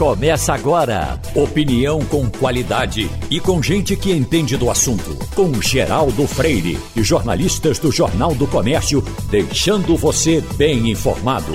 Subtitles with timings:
[0.00, 1.20] Começa agora.
[1.34, 5.14] Opinião com qualidade e com gente que entende do assunto.
[5.34, 11.52] Com Geraldo Freire e jornalistas do Jornal do Comércio, deixando você bem informado.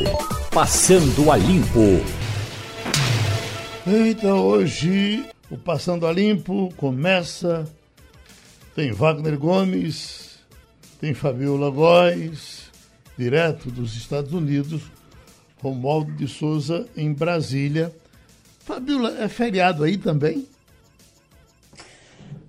[0.53, 1.99] Passando a Limpo.
[3.87, 7.67] Então, hoje, o Passando a Limpo começa.
[8.75, 10.37] Tem Wagner Gomes,
[11.01, 12.69] tem Fabiola Góes,
[13.17, 14.83] direto dos Estados Unidos,
[15.63, 17.91] Romualdo de Souza em Brasília
[18.65, 20.47] Fabiola, é feriado aí também?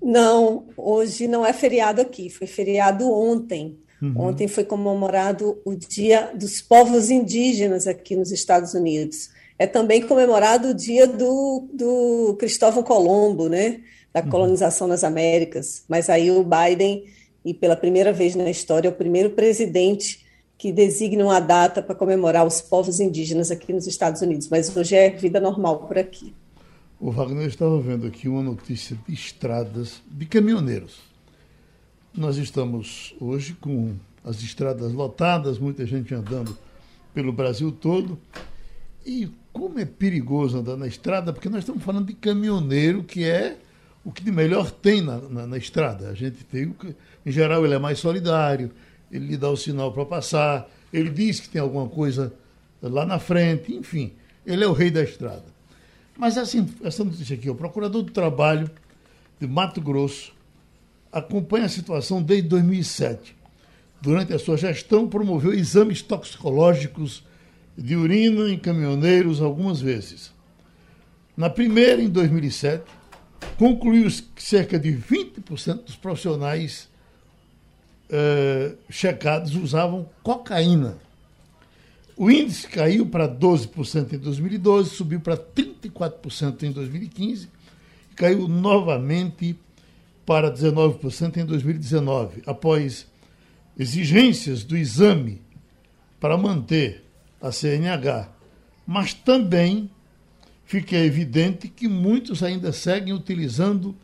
[0.01, 3.77] Não, hoje não é feriado aqui, foi feriado ontem.
[4.01, 4.13] Uhum.
[4.21, 9.29] Ontem foi comemorado o Dia dos Povos Indígenas aqui nos Estados Unidos.
[9.59, 13.81] É também comemorado o dia do, do Cristóvão Colombo, né?
[14.11, 14.29] Da uhum.
[14.29, 15.83] colonização nas Américas.
[15.87, 17.05] Mas aí o Biden,
[17.45, 20.25] e pela primeira vez na história, é o primeiro presidente
[20.57, 24.95] que designam a data para comemorar os povos indígenas aqui nos Estados Unidos, mas hoje
[24.95, 26.33] é vida normal por aqui.
[26.99, 30.99] O Wagner estava vendo aqui uma notícia de estradas de caminhoneiros.
[32.11, 36.57] Nós estamos hoje com as estradas lotadas, muita gente andando
[37.13, 38.17] pelo Brasil todo.
[39.05, 43.57] E como é perigoso andar na estrada, porque nós estamos falando de caminhoneiro, que é
[44.03, 46.09] o que de melhor tem na, na, na estrada.
[46.09, 46.75] A gente tem,
[47.25, 48.71] em geral, ele é mais solidário,
[49.11, 52.33] ele lhe dá o sinal para passar, ele diz que tem alguma coisa
[52.81, 54.13] lá na frente, enfim,
[54.45, 55.45] ele é o rei da estrada.
[56.17, 58.69] Mas assim, essa notícia aqui, o procurador do trabalho
[59.39, 60.33] de Mato Grosso
[61.11, 63.35] acompanha a situação desde 2007.
[64.01, 67.23] Durante a sua gestão, promoveu exames toxicológicos
[67.77, 70.31] de urina em caminhoneiros algumas vezes.
[71.35, 72.83] Na primeira, em 2007,
[73.57, 76.89] concluiu que cerca de 20% dos profissionais
[78.09, 80.97] uh, checados usavam cocaína.
[82.15, 87.47] O índice caiu para 12% em 2012, subiu para 34% em 2015
[88.11, 89.55] e caiu novamente
[90.25, 93.07] para 19% em 2019, após
[93.77, 95.41] exigências do exame
[96.19, 97.05] para manter
[97.39, 98.29] a CNH.
[98.85, 99.89] Mas também
[100.65, 103.95] fica evidente que muitos ainda seguem utilizando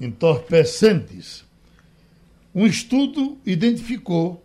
[0.00, 1.44] entorpecentes.
[2.54, 4.44] Um estudo identificou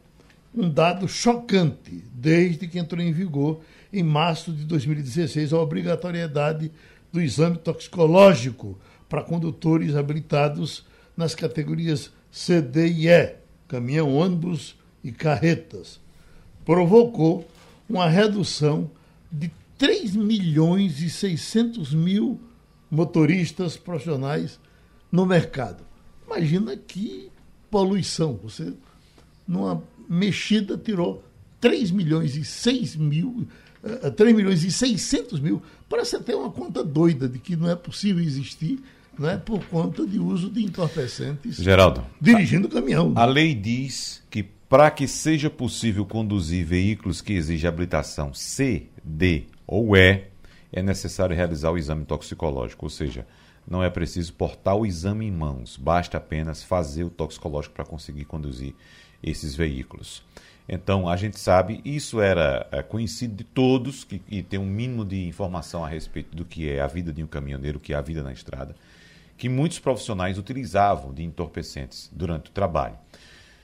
[0.56, 3.62] um dado chocante desde que entrou em vigor,
[3.94, 6.72] em março de 2016, a obrigatoriedade
[7.12, 10.84] do exame toxicológico para condutores habilitados
[11.16, 13.36] nas categorias C, D e E,
[13.68, 16.00] caminhão, ônibus e carretas.
[16.66, 17.48] Provocou
[17.88, 18.90] uma redução
[19.32, 22.40] de 3 milhões e 600 mil
[22.90, 24.60] motoristas profissionais
[25.12, 25.84] no mercado.
[26.26, 27.32] Imagina que
[27.70, 28.40] poluição.
[28.44, 28.74] Você,
[29.48, 31.24] numa mexida, tirou
[31.62, 33.48] 3 milhões e 6 mil,
[33.84, 35.62] uh, eh, 3 milhões e 600 mil.
[35.88, 38.80] Parece até uma conta doida de que não é possível existir
[39.18, 41.58] né, por conta de uso de entorpecentes.
[41.58, 42.06] Geraldo.
[42.20, 43.14] Dirigindo o caminhão.
[43.16, 49.46] A lei diz que para que seja possível conduzir veículos que exigem habilitação C, D
[49.68, 50.24] ou E,
[50.72, 53.26] é necessário realizar o exame toxicológico, ou seja,
[53.70, 58.26] não é preciso portar o exame em mãos, basta apenas fazer o toxicológico para conseguir
[58.26, 58.74] conduzir
[59.22, 60.24] esses veículos.
[60.68, 65.06] Então, a gente sabe, isso era é, conhecido de todos que, que tem um mínimo
[65.06, 68.02] de informação a respeito do que é a vida de um caminhoneiro, que é a
[68.02, 68.76] vida na estrada,
[69.38, 72.96] que muitos profissionais utilizavam de entorpecentes durante o trabalho.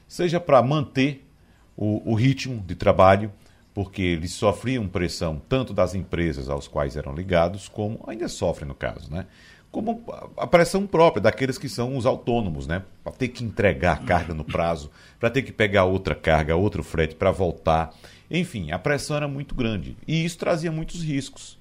[0.07, 1.27] Seja para manter
[1.75, 3.31] o, o ritmo de trabalho,
[3.73, 8.73] porque eles sofriam pressão tanto das empresas aos quais eram ligados, como ainda sofrem no
[8.73, 9.27] caso, né?
[9.75, 10.01] Como
[10.37, 12.83] a pressão própria daqueles que são os autônomos, né?
[13.03, 16.81] Para ter que entregar a carga no prazo, para ter que pegar outra carga, outro
[16.81, 17.93] frete para voltar.
[18.31, 21.59] Enfim, a pressão era muito grande e isso trazia muitos riscos.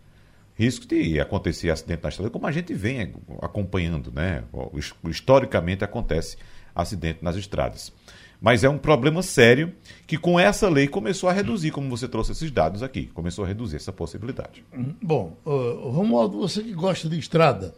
[0.56, 4.44] Risco de acontecer acidente na estrada, como a gente vem acompanhando, né?
[5.10, 6.36] Historicamente acontece
[6.72, 7.92] acidente nas estradas.
[8.40, 9.72] Mas é um problema sério
[10.06, 13.48] que com essa lei começou a reduzir, como você trouxe esses dados aqui, começou a
[13.48, 14.64] reduzir essa possibilidade.
[15.02, 17.74] Bom, uh, Romualdo, você que gosta de estrada,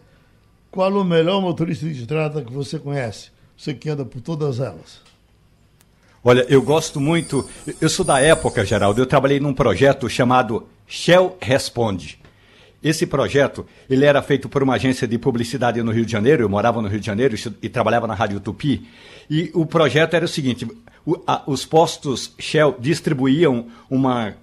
[0.76, 3.30] qual o melhor motorista de estrada que você conhece?
[3.56, 5.00] Você que anda por todas elas.
[6.22, 7.48] Olha, eu gosto muito.
[7.80, 9.00] Eu sou da época, Geraldo.
[9.00, 12.18] Eu trabalhei num projeto chamado Shell Responde.
[12.84, 16.42] Esse projeto ele era feito por uma agência de publicidade no Rio de Janeiro.
[16.42, 18.86] Eu morava no Rio de Janeiro e trabalhava na Rádio Tupi.
[19.30, 20.68] E o projeto era o seguinte:
[21.46, 24.34] os postos Shell distribuíam uma,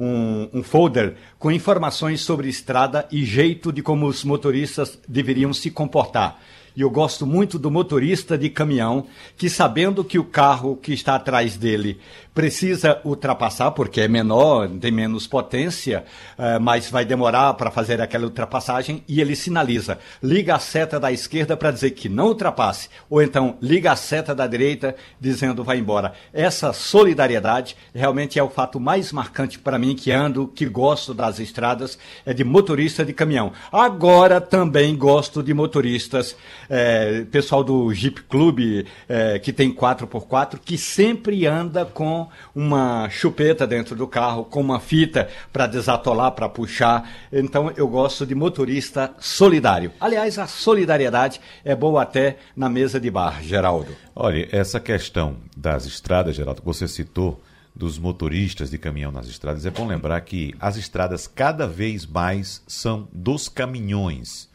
[0.00, 5.70] um, um, folder com informações sobre estrada e jeito de como os motoristas deveriam se
[5.70, 6.40] comportar.
[6.74, 9.06] E eu gosto muito do motorista de caminhão
[9.36, 12.00] que, sabendo que o carro que está atrás dele
[12.34, 16.04] precisa ultrapassar, porque é menor, tem menos potência,
[16.38, 21.10] uh, mas vai demorar para fazer aquela ultrapassagem, e ele sinaliza, liga a seta da
[21.10, 25.78] esquerda para dizer que não ultrapasse, ou então liga a seta da direita dizendo vai
[25.78, 26.12] embora.
[26.32, 31.40] Essa solidariedade realmente é o fato mais marcante para mim, que ando, que gosto das
[31.40, 33.52] estradas, é de motorista de caminhão.
[33.72, 36.36] Agora também gosto de motoristas,
[36.68, 42.19] é, pessoal do Jeep Club, é, que tem 4x4, que sempre anda com
[42.54, 47.08] uma chupeta dentro do carro, com uma fita para desatolar, para puxar.
[47.32, 49.92] Então eu gosto de motorista solidário.
[50.00, 53.94] Aliás, a solidariedade é boa até na mesa de bar, Geraldo.
[54.14, 57.40] Olha, essa questão das estradas, Geraldo, que você citou,
[57.74, 62.62] dos motoristas de caminhão nas estradas, é bom lembrar que as estradas cada vez mais
[62.66, 64.49] são dos caminhões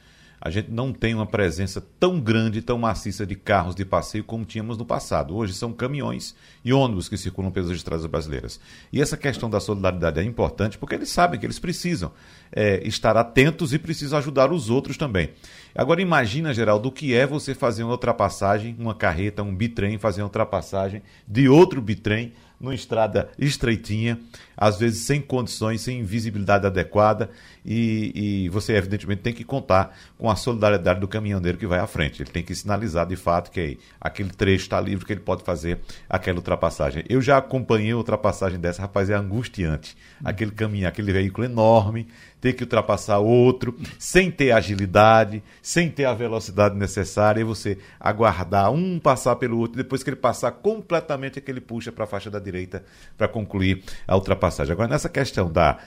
[0.45, 4.45] a gente não tem uma presença tão grande, tão maciça de carros de passeio como
[4.45, 5.35] tínhamos no passado.
[5.35, 8.59] Hoje são caminhões e ônibus que circulam pelas estradas brasileiras.
[8.93, 12.11] E essa questão da solidariedade é importante porque eles sabem que eles precisam
[12.51, 15.31] é, estar atentos e precisam ajudar os outros também.
[15.73, 20.21] Agora imagina, Geraldo, o que é você fazer uma ultrapassagem, uma carreta, um bitrem, fazer
[20.21, 24.19] uma ultrapassagem de outro bitrem numa estrada estreitinha,
[24.55, 27.29] às vezes sem condições, sem visibilidade adequada,
[27.65, 31.87] e, e, você evidentemente tem que contar com a solidariedade do caminhoneiro que vai à
[31.87, 32.21] frente.
[32.21, 35.79] Ele tem que sinalizar de fato que aquele trecho está livre, que ele pode fazer
[36.07, 37.03] aquela ultrapassagem.
[37.09, 39.97] Eu já acompanhei a ultrapassagem dessa, rapaz, é angustiante.
[40.23, 42.07] Aquele caminho, aquele veículo enorme,
[42.45, 48.71] ter que ultrapassar outro, sem ter agilidade, sem ter a velocidade necessária, e você aguardar
[48.71, 52.07] um passar pelo outro, depois que ele passar completamente, é que ele puxa para a
[52.07, 52.85] faixa da direita
[53.17, 54.73] para concluir a ultrapassagem.
[54.73, 55.79] Agora, nessa questão da,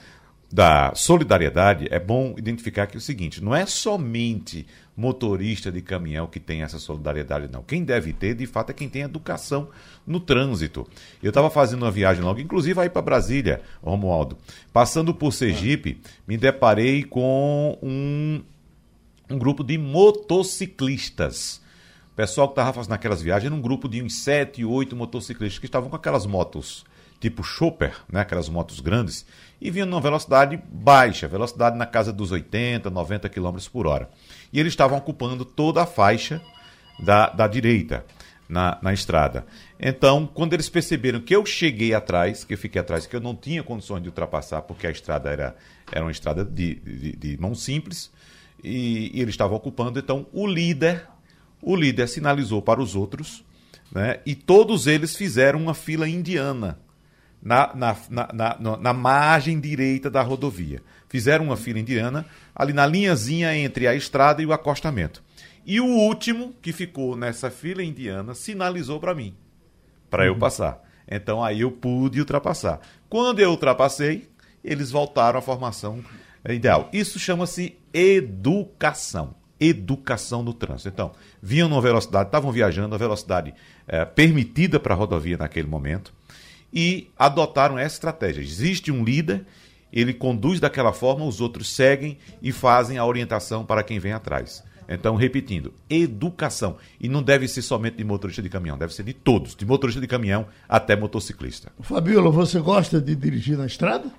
[0.51, 4.65] da solidariedade, é bom identificar que é o seguinte: não é somente
[4.97, 7.63] motorista de caminhão que tem essa solidariedade, não.
[7.63, 9.69] Quem deve ter, de fato, é quem tem educação
[10.05, 10.87] no trânsito.
[11.21, 14.37] Eu estava fazendo uma viagem logo, inclusive aí para Brasília, Romualdo.
[14.73, 18.41] Passando por Sergipe, me deparei com um,
[19.29, 21.61] um grupo de motociclistas.
[22.15, 25.89] Pessoal que estava fazendo aquelas viagens um grupo de uns 7, 8 motociclistas que estavam
[25.89, 26.83] com aquelas motos
[27.19, 29.25] tipo chopper, né, aquelas motos grandes,
[29.61, 34.09] e vinham numa velocidade baixa, velocidade na casa dos 80, 90 km por hora
[34.51, 36.41] e eles estavam ocupando toda a faixa
[36.99, 38.05] da, da direita
[38.47, 39.45] na, na estrada.
[39.79, 43.35] Então, quando eles perceberam que eu cheguei atrás, que eu fiquei atrás, que eu não
[43.35, 45.55] tinha condições de ultrapassar, porque a estrada era,
[45.91, 48.11] era uma estrada de, de, de mão simples,
[48.63, 51.07] e, e eles estavam ocupando, então o líder,
[51.61, 53.45] o líder sinalizou para os outros,
[53.91, 56.79] né, e todos eles fizeram uma fila indiana
[57.41, 60.81] na, na, na, na, na margem direita da rodovia.
[61.07, 65.23] Fizeram uma fila indiana ali na linhazinha entre a estrada e o acostamento.
[65.65, 69.35] E o último que ficou nessa fila indiana sinalizou para mim,
[70.09, 70.29] para uhum.
[70.29, 70.81] eu passar.
[71.07, 72.79] Então aí eu pude ultrapassar.
[73.09, 74.29] Quando eu ultrapassei,
[74.63, 76.03] eles voltaram à formação
[76.47, 76.89] ideal.
[76.93, 79.35] Isso chama-se educação.
[79.59, 80.87] Educação no trânsito.
[80.87, 83.53] Então, vinham numa velocidade, estavam viajando a velocidade
[83.85, 86.13] é, permitida para a rodovia naquele momento
[86.73, 88.41] e adotaram essa estratégia.
[88.41, 89.45] Existe um líder,
[89.91, 94.63] ele conduz daquela forma, os outros seguem e fazem a orientação para quem vem atrás.
[94.87, 96.77] Então, repetindo, educação.
[96.99, 100.01] E não deve ser somente de motorista de caminhão, deve ser de todos, de motorista
[100.01, 101.71] de caminhão até motociclista.
[101.79, 104.11] Fabiola, você gosta de dirigir na estrada?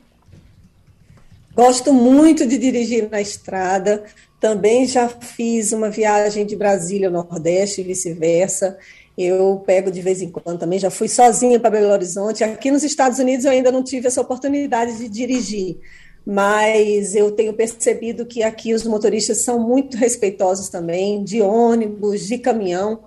[1.52, 4.04] Gosto muito de dirigir na estrada.
[4.38, 8.78] Também já fiz uma viagem de Brasília ao Nordeste e vice-versa.
[9.22, 12.42] Eu pego de vez em quando também, já fui sozinha para Belo Horizonte.
[12.42, 15.78] Aqui nos Estados Unidos eu ainda não tive essa oportunidade de dirigir,
[16.26, 22.38] mas eu tenho percebido que aqui os motoristas são muito respeitosos também, de ônibus, de
[22.38, 23.00] caminhão.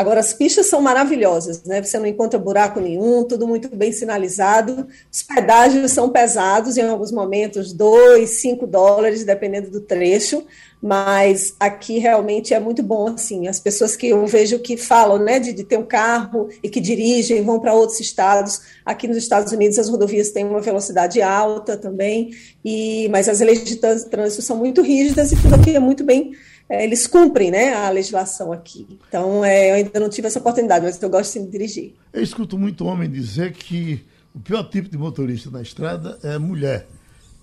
[0.00, 1.82] Agora, as pistas são maravilhosas, né?
[1.82, 4.88] Você não encontra buraco nenhum, tudo muito bem sinalizado.
[5.12, 10.42] Os pedágios são pesados, em alguns momentos, dois, cinco dólares, dependendo do trecho,
[10.82, 15.38] mas aqui realmente é muito bom assim as pessoas que eu vejo que falam né
[15.38, 19.52] de, de ter um carro e que dirigem vão para outros estados aqui nos Estados
[19.52, 22.30] Unidos as rodovias têm uma velocidade alta também
[22.64, 26.32] e mas as leis de trânsito são muito rígidas e tudo aqui é muito bem
[26.70, 31.00] eles cumprem né a legislação aqui então é, eu ainda não tive essa oportunidade mas
[31.02, 35.50] eu gosto de dirigir eu escuto muito homem dizer que o pior tipo de motorista
[35.50, 36.86] na estrada é mulher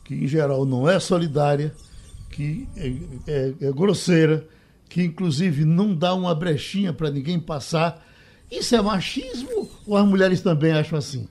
[0.03, 1.73] que em geral não é solidária
[2.29, 2.87] que é,
[3.27, 4.47] é, é grosseira,
[4.89, 8.05] que inclusive não dá uma brechinha para ninguém passar.
[8.49, 11.27] Isso é machismo ou as mulheres também acham assim?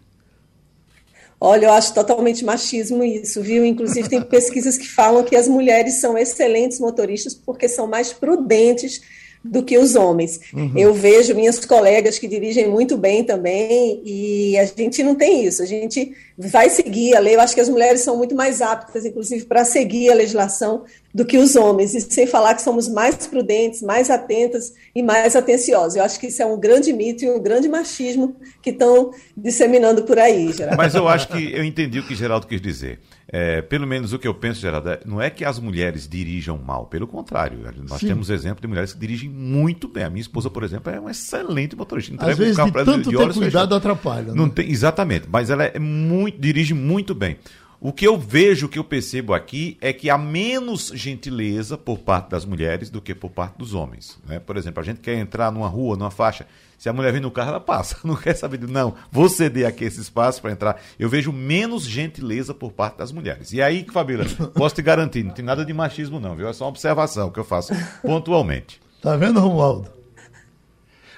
[1.40, 3.64] Olha, eu acho totalmente machismo isso, viu?
[3.64, 9.02] Inclusive, tem pesquisas que falam que as mulheres são excelentes motoristas porque são mais prudentes
[9.50, 10.40] do que os homens.
[10.52, 10.72] Uhum.
[10.76, 15.62] Eu vejo minhas colegas que dirigem muito bem também, e a gente não tem isso.
[15.62, 17.36] A gente vai seguir a lei.
[17.36, 20.84] Eu acho que as mulheres são muito mais aptas, inclusive, para seguir a legislação
[21.16, 25.34] do que os homens, e sem falar que somos mais prudentes, mais atentas e mais
[25.34, 25.96] atenciosas.
[25.96, 30.02] Eu acho que isso é um grande mito e um grande machismo que estão disseminando
[30.02, 30.76] por aí, Geraldo.
[30.76, 33.00] Mas eu acho que eu entendi o que Geraldo quis dizer.
[33.28, 36.58] É, pelo menos o que eu penso, Geraldo, é, não é que as mulheres dirijam
[36.58, 37.60] mal, pelo contrário.
[37.88, 38.08] Nós Sim.
[38.08, 40.04] temos exemplo de mulheres que dirigem muito bem.
[40.04, 42.12] A minha esposa, por exemplo, é uma excelente motorista.
[42.12, 44.34] Entrega Às vezes, um carro de tanto de ter cuidado, atrapalha.
[44.34, 44.52] Não né?
[44.54, 47.38] tem, exatamente, mas ela é muito, dirige muito bem.
[47.80, 51.98] O que eu vejo, o que eu percebo aqui é que há menos gentileza por
[51.98, 54.18] parte das mulheres do que por parte dos homens.
[54.26, 54.38] Né?
[54.38, 56.46] Por exemplo, a gente quer entrar numa rua, numa faixa,
[56.78, 57.96] se a mulher vem no carro, ela passa.
[58.04, 60.80] Não quer saber de, não, vou ceder aqui esse espaço para entrar.
[60.98, 63.52] Eu vejo menos gentileza por parte das mulheres.
[63.52, 66.48] E aí, Fabíola, posso te garantir, não tem nada de machismo não, viu?
[66.48, 68.80] É só uma observação que eu faço pontualmente.
[69.00, 69.95] Tá vendo, Romualdo?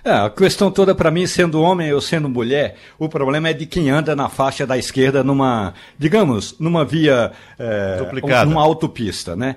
[0.09, 3.67] É, a questão toda para mim, sendo homem ou sendo mulher, o problema é de
[3.67, 9.57] quem anda na faixa da esquerda numa, digamos, numa via, é, numa autopista, né?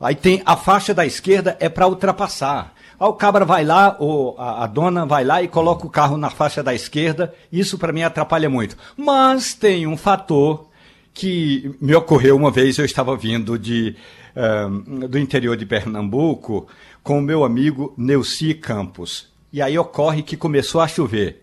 [0.00, 2.74] Aí tem a faixa da esquerda é para ultrapassar.
[2.98, 6.16] Aí o cabra vai lá, ou a, a, dona vai lá e coloca o carro
[6.16, 7.32] na faixa da esquerda.
[7.52, 8.76] Isso para mim atrapalha muito.
[8.96, 10.66] Mas tem um fator
[11.14, 12.76] que me ocorreu uma vez.
[12.76, 13.94] Eu estava vindo de,
[14.68, 16.66] um, do interior de Pernambuco
[17.04, 19.30] com o meu amigo Neuci Campos.
[19.52, 21.42] E aí ocorre que começou a chover.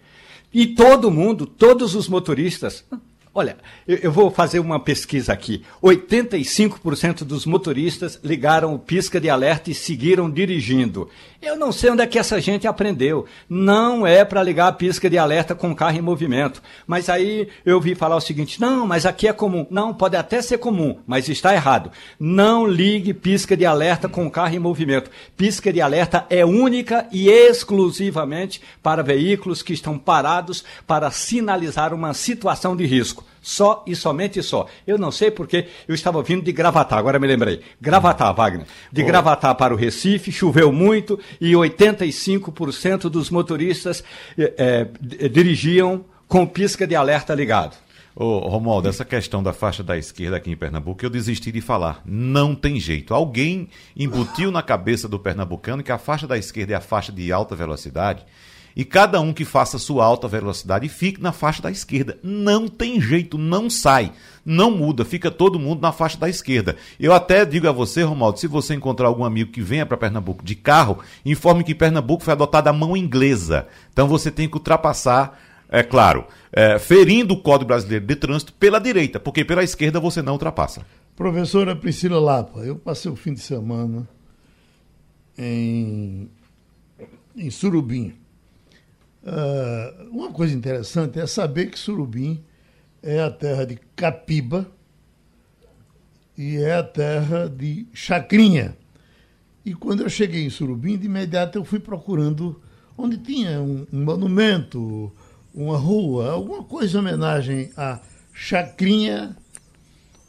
[0.54, 2.84] E todo mundo, todos os motoristas,
[3.34, 3.58] Olha,
[3.88, 5.64] eu, vou fazer uma pesquisa aqui.
[5.84, 11.08] 85% dos motoristas ligaram o pisca de alerta e seguiram dirigindo.
[11.40, 13.28] Eu não sei onde é que essa gente aprendeu.
[13.48, 16.62] Não é para ligar a pisca de alerta com o carro em movimento.
[16.88, 19.66] Mas aí eu vi falar o seguinte: não, mas aqui é comum.
[19.70, 21.92] Não, pode até ser comum, mas está errado.
[22.20, 25.12] Não ligue pisca de alerta com o carro em movimento.
[25.38, 32.14] Pisca de alerta é única e exclusivamente para veículos que estão parados para sinalizar uma
[32.16, 33.19] situação de risco.
[33.42, 34.68] Só e somente só.
[34.86, 37.62] Eu não sei porque eu estava vindo de Gravatar, agora me lembrei.
[37.80, 38.66] Gravatar, Wagner.
[38.92, 44.04] De Gravatar para o Recife, choveu muito e 85% dos motoristas
[44.38, 47.76] é, é, dirigiam com pisca de alerta ligado.
[48.16, 52.02] Ô, Romualdo, essa questão da faixa da esquerda aqui em Pernambuco, eu desisti de falar.
[52.06, 53.14] Não tem jeito.
[53.14, 57.32] Alguém embutiu na cabeça do pernambucano que a faixa da esquerda é a faixa de
[57.32, 58.26] alta velocidade
[58.76, 62.18] e cada um que faça sua alta velocidade fique na faixa da esquerda.
[62.24, 64.12] Não tem jeito, não sai,
[64.46, 66.76] não muda, fica todo mundo na faixa da esquerda.
[67.00, 70.44] Eu até digo a você, Romualdo, se você encontrar algum amigo que venha para Pernambuco
[70.44, 73.68] de carro, informe que Pernambuco foi adotada a mão inglesa.
[73.92, 78.80] Então você tem que ultrapassar, é claro, é, ferindo o Código Brasileiro de Trânsito pela
[78.80, 80.86] direita, porque pela esquerda você não ultrapassa.
[81.16, 84.08] Professora Priscila Lapa, eu passei o fim de semana
[85.38, 86.30] em,
[87.36, 88.16] em Surubim
[89.22, 92.42] Uh, uma coisa interessante é saber que Surubim
[93.04, 94.66] é a terra de Capiba
[96.38, 98.78] e é a terra de Chacrinha.
[99.66, 102.62] E quando eu cheguei em Surubim, de imediato eu fui procurando
[102.98, 105.12] onde tinha um, um monumento,
[105.54, 108.00] uma rua, alguma coisa em homenagem a
[108.34, 109.36] Chacrinha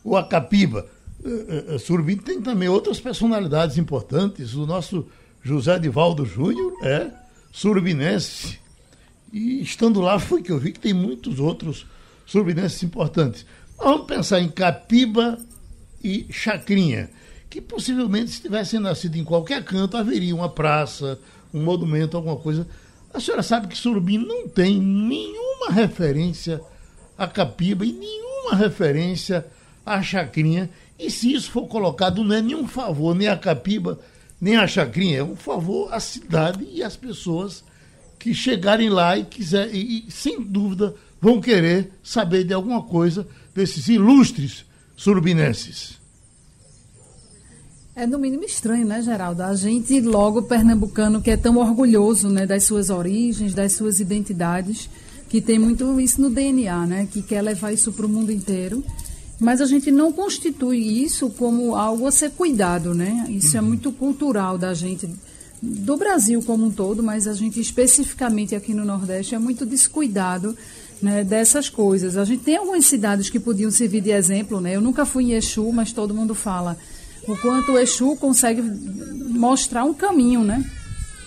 [0.04, 0.87] ou a Capiba.
[1.25, 4.54] Uh, uh, Surubim tem também outras personalidades importantes.
[4.54, 5.06] O nosso
[5.42, 7.09] José Divaldo Júnior é
[7.52, 8.59] surubinense
[9.33, 11.87] e estando lá foi que eu vi que tem muitos outros
[12.27, 13.47] surubinenses importantes.
[13.79, 15.39] Vamos pensar em Capiba
[16.03, 17.11] e Chacrinha,
[17.49, 21.19] que possivelmente se tivessem nascido em qualquer canto haveria uma praça,
[21.53, 22.67] um monumento, alguma coisa.
[23.13, 26.61] A senhora sabe que Surubim não tem nenhuma referência
[27.19, 29.47] a Capiba e nenhuma referência
[29.85, 30.71] a Chacrinha.
[30.99, 33.99] E se isso for colocado, não é nenhum favor nem a Capiba,
[34.41, 37.65] nem a Chacrinha, é um favor à cidade e às pessoas
[38.21, 43.27] que chegarem lá e quiser e, e, sem dúvida vão querer saber de alguma coisa
[43.55, 45.99] desses ilustres surubinenses.
[47.97, 49.43] É no mínimo estranho, né, Geraldo?
[49.43, 54.89] A gente, logo pernambucano, que é tão orgulhoso né, das suas origens, das suas identidades,
[55.29, 57.09] que tem muito isso no DNA, né?
[57.11, 58.85] Que quer levar isso para o mundo inteiro.
[59.39, 63.27] Mas a gente não constitui isso como algo a ser cuidado, né?
[63.29, 63.67] Isso é uhum.
[63.67, 65.09] é muito cultural da gente
[65.62, 70.57] do Brasil como um todo, mas a gente especificamente aqui no Nordeste é muito descuidado
[71.02, 72.17] né, dessas coisas.
[72.17, 74.76] A gente tem algumas cidades que podiam servir de exemplo, né?
[74.76, 76.76] Eu nunca fui em Exu, mas todo mundo fala
[77.26, 80.64] o quanto o Exu consegue mostrar um caminho, né?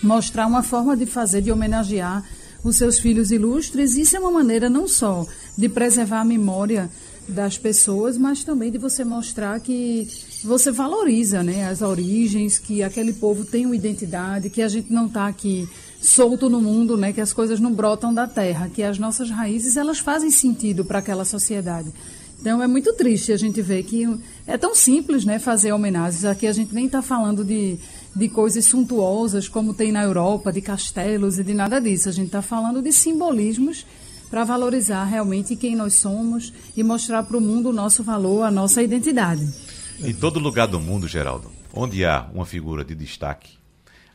[0.01, 2.23] Mostrar uma forma de fazer, de homenagear
[2.63, 3.95] os seus filhos ilustres.
[3.95, 5.25] Isso é uma maneira não só
[5.57, 6.89] de preservar a memória
[7.27, 10.07] das pessoas, mas também de você mostrar que
[10.43, 15.07] você valoriza né, as origens, que aquele povo tem uma identidade, que a gente não
[15.07, 15.67] está aqui
[16.01, 19.77] solto no mundo, né, que as coisas não brotam da terra, que as nossas raízes
[19.77, 21.91] elas fazem sentido para aquela sociedade.
[22.41, 24.05] Então é muito triste a gente ver que
[24.45, 26.25] é tão simples né, fazer homenagens.
[26.25, 27.79] Aqui a gente nem está falando de,
[28.13, 32.09] de coisas suntuosas como tem na Europa, de castelos e de nada disso.
[32.09, 33.85] A gente está falando de simbolismos
[34.29, 38.51] para valorizar realmente quem nós somos e mostrar para o mundo o nosso valor, a
[38.51, 39.47] nossa identidade.
[40.03, 43.57] Em todo lugar do mundo, Geraldo, onde há uma figura de destaque,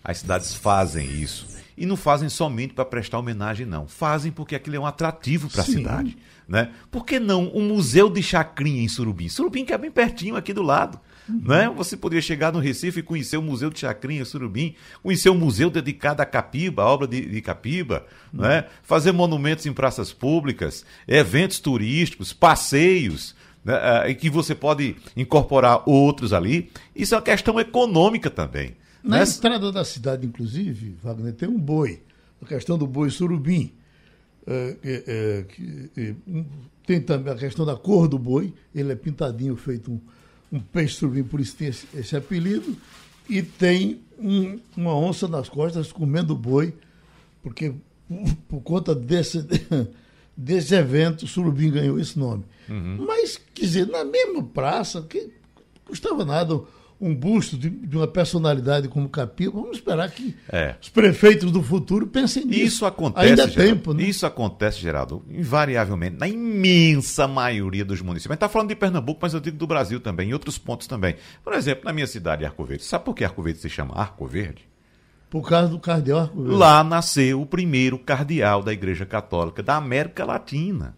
[0.04, 1.46] as cidades fazem isso.
[1.76, 3.86] E não fazem somente para prestar homenagem, não.
[3.86, 6.16] Fazem porque aquilo é um atrativo para a cidade.
[6.48, 6.72] Né?
[6.90, 9.28] Por que não o um Museu de Chacrinha em Surubim?
[9.28, 10.98] Surubim que é bem pertinho aqui do lado.
[11.28, 11.42] Uhum.
[11.44, 11.70] Né?
[11.76, 15.70] Você poderia chegar no Recife e conhecer o Museu de Chacrinha, Surubim, conhecer um museu
[15.70, 18.40] dedicado a Capiba, a obra de, de Capiba, uhum.
[18.40, 18.64] né?
[18.82, 26.32] fazer monumentos em praças públicas, eventos turísticos, passeios né, e que você pode incorporar outros
[26.32, 26.70] ali.
[26.94, 28.76] Isso é uma questão econômica também.
[29.02, 29.38] Na Nessa...
[29.38, 32.02] entrada da cidade, inclusive, Wagner, tem um boi.
[32.42, 33.72] A questão do boi surubim.
[34.46, 35.44] É, é,
[35.96, 36.14] é,
[36.86, 38.52] tem também a questão da cor do boi.
[38.74, 40.00] Ele é pintadinho, feito um,
[40.52, 42.76] um peixe surubim, por isso tem esse, esse apelido.
[43.28, 46.74] E tem um, uma onça nas costas comendo boi,
[47.42, 47.74] porque
[48.08, 49.46] por, por conta desse,
[50.38, 52.44] desse evento, Surubim ganhou esse nome.
[52.68, 53.04] Uhum.
[53.04, 55.30] Mas, quer dizer, na mesma praça, que
[55.84, 56.60] custava nada
[57.00, 60.74] um busto de, de, uma personalidade como Capim, vamos esperar que é.
[60.80, 62.64] os prefeitos do futuro pensem nisso.
[62.64, 64.02] Isso acontece, Ainda é tempo, né?
[64.02, 68.32] Isso acontece, Geraldo, invariavelmente, na imensa maioria dos municípios.
[68.32, 70.86] A gente está falando de Pernambuco, mas eu digo do Brasil também, em outros pontos
[70.86, 71.16] também.
[71.42, 72.84] Por exemplo, na minha cidade, Arco Verde.
[72.84, 74.67] Sabe por que Arco Verde se chama Arco Verde?
[75.30, 76.30] Por causa do cardeal.
[76.34, 80.96] Lá nasceu o primeiro cardeal da Igreja Católica da América Latina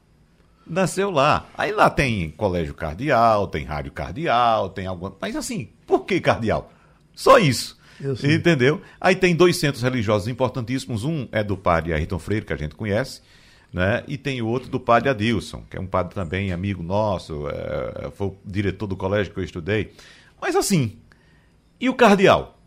[0.71, 1.49] nasceu lá.
[1.59, 5.15] Aí lá tem colégio cardeal, tem rádio cardeal, tem alguma.
[5.21, 6.73] Mas assim, por que cardeal?
[7.15, 7.79] Só isso.
[8.25, 8.81] Entendeu?
[8.99, 11.05] Aí tem dois centros religiosos importantíssimos.
[11.05, 13.21] Um é do padre Ayrton Freire, que a gente conhece,
[13.71, 14.03] né?
[14.09, 18.11] e tem o outro do padre Adilson, que é um padre também amigo nosso, é,
[18.13, 19.93] foi o diretor do colégio que eu estudei.
[20.41, 20.97] Mas assim,
[21.79, 22.59] e o cardeal?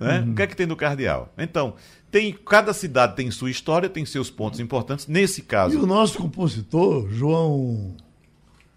[0.00, 0.20] Né?
[0.20, 0.32] Uhum.
[0.32, 1.30] O que é que tem no cardeal?
[1.36, 1.74] Então,
[2.10, 5.06] tem cada cidade tem sua história, tem seus pontos importantes.
[5.06, 5.74] Nesse caso.
[5.74, 7.94] E o nosso compositor, João.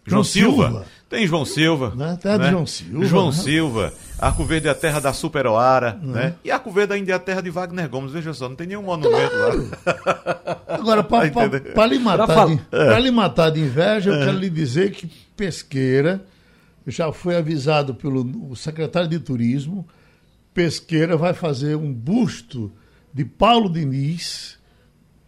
[0.05, 0.67] João, João Silva.
[0.67, 0.85] Silva.
[1.09, 1.93] Tem João Silva.
[1.95, 2.17] Né?
[2.21, 2.45] Terra né?
[2.45, 3.05] de João Silva.
[3.05, 3.31] João né?
[3.31, 3.93] Silva.
[4.19, 5.97] Arco Verde é a terra da Super Oara.
[6.01, 6.13] Né?
[6.13, 6.35] né?
[6.43, 8.11] E Arco Verde ainda é a terra de Wagner Gomes.
[8.11, 9.69] Veja só, não tem nenhum monumento claro.
[9.85, 10.61] lá.
[10.67, 12.99] Agora, para tá lhe, matar de, é.
[12.99, 14.25] lhe matar de inveja, eu é.
[14.25, 16.21] quero lhe dizer que Pesqueira
[16.85, 19.87] já foi avisado pelo secretário de Turismo
[20.53, 22.71] Pesqueira vai fazer um busto
[23.13, 24.57] de Paulo Diniz,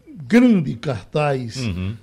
[0.07, 1.95] grande cartaz uhum.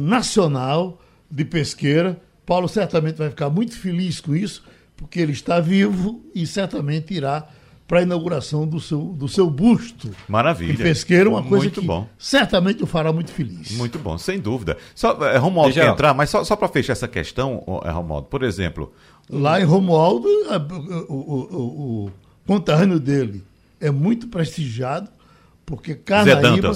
[0.00, 2.20] nacional de Pesqueira.
[2.44, 4.62] Paulo certamente vai ficar muito feliz com isso,
[4.96, 7.48] porque ele está vivo e certamente irá
[7.86, 10.10] para a inauguração do seu, do seu busto.
[10.26, 10.72] Maravilha.
[10.72, 12.08] Em Pesqueira, uma coisa muito que bom.
[12.18, 13.72] certamente o fará muito feliz.
[13.72, 14.76] Muito bom, sem dúvida.
[14.94, 18.42] Só, é, Romualdo quer entrar, mas só, só para fechar essa questão, é, Romualdo, por
[18.42, 18.92] exemplo...
[19.28, 20.28] Lá em Romualdo,
[21.08, 22.10] o, o, o,
[22.46, 23.44] conterrâneo dele
[23.80, 25.08] é muito prestigiado,
[25.66, 26.72] porque Carnaíba,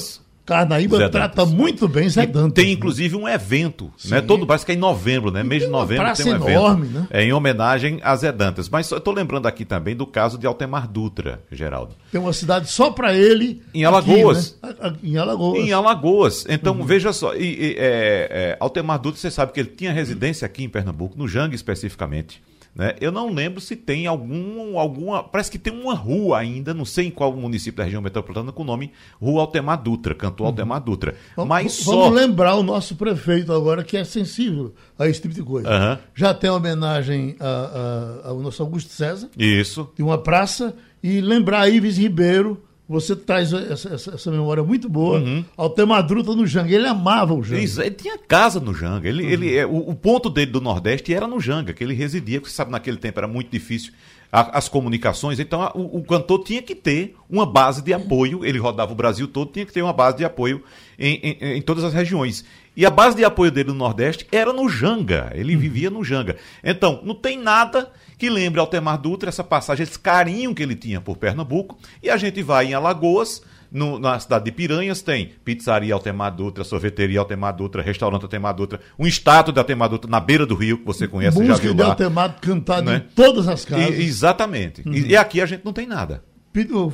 [0.48, 2.54] Carnaíba trata muito bem Zé Dantas.
[2.54, 2.72] Tem né?
[2.72, 4.22] inclusive um evento, né?
[4.22, 5.42] Todo parece que é em novembro, né?
[5.42, 7.00] Mês de novembro tem um enorme, evento.
[7.00, 7.06] Né?
[7.10, 8.68] É em homenagem a Zé Dantas.
[8.70, 11.94] Mas eu estou lembrando aqui também do caso de Altemar Dutra, Geraldo.
[12.10, 13.62] Tem uma cidade só para ele.
[13.74, 14.56] Em Alagoas.
[14.62, 14.96] Aqui, né?
[15.02, 15.58] Em Alagoas.
[15.58, 16.46] Em Alagoas.
[16.48, 16.84] Então, uhum.
[16.84, 17.34] veja só.
[17.34, 21.18] E, e, é, é, Altemar Dutra, você sabe que ele tinha residência aqui em Pernambuco,
[21.18, 22.42] no Jangue especificamente.
[22.78, 22.94] Né?
[23.00, 25.24] Eu não lembro se tem algum, alguma.
[25.24, 28.62] Parece que tem uma rua ainda, não sei em qual município da região metropolitana, com
[28.62, 30.50] o nome Rua Altemar Dutra, cantor uhum.
[30.52, 31.16] Altemar Dutra.
[31.34, 32.08] Vamos, Mas vamos só...
[32.08, 35.68] lembrar o nosso prefeito agora, que é sensível a esse tipo de coisa.
[35.68, 35.98] Uhum.
[36.14, 39.28] Já tem homenagem a, a, ao nosso Augusto César.
[39.36, 39.90] Isso.
[39.96, 40.72] De uma praça.
[41.02, 45.18] E lembrar Ives Ribeiro você traz essa, essa, essa, memória muito boa.
[45.18, 45.44] Uhum.
[45.56, 46.74] Altemadruta no Janga.
[46.74, 47.62] Ele amava o Janga.
[47.62, 49.06] Ele, ele tinha casa no Janga.
[49.06, 49.28] Ele, uhum.
[49.28, 52.50] ele, é, o, o, ponto dele do Nordeste era no Janga, que ele residia, porque
[52.50, 53.92] você sabe, naquele tempo era muito difícil
[54.32, 55.38] a, as comunicações.
[55.38, 58.42] Então a, o, o, cantor tinha que ter uma base de apoio.
[58.42, 60.64] Ele rodava o Brasil todo, tinha que ter uma base de apoio
[60.98, 62.42] em, em, em todas as regiões.
[62.74, 65.30] E a base de apoio dele no Nordeste era no Janga.
[65.34, 65.60] Ele uhum.
[65.60, 66.36] vivia no Janga.
[66.64, 71.00] Então, não tem nada que lembre Altemar Dutra essa passagem, esse carinho que ele tinha
[71.00, 71.78] por Pernambuco.
[72.02, 76.64] E a gente vai em Alagoas, no, na cidade de Piranhas, tem pizzaria Altemar Dutra,
[76.64, 80.78] sorveteria Altemar Dutra, restaurante Altemar Dutra, um estátua de Altemar Dutra na beira do rio,
[80.78, 81.90] que você conhece, Música já viu de lá.
[81.90, 82.96] Altemar cantado né?
[82.96, 83.96] em todas as casas.
[83.96, 84.82] E, exatamente.
[84.84, 84.92] Uhum.
[84.92, 86.24] E, e aqui a gente não tem nada.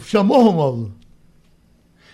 [0.04, 0.94] Chamou, Romualdo?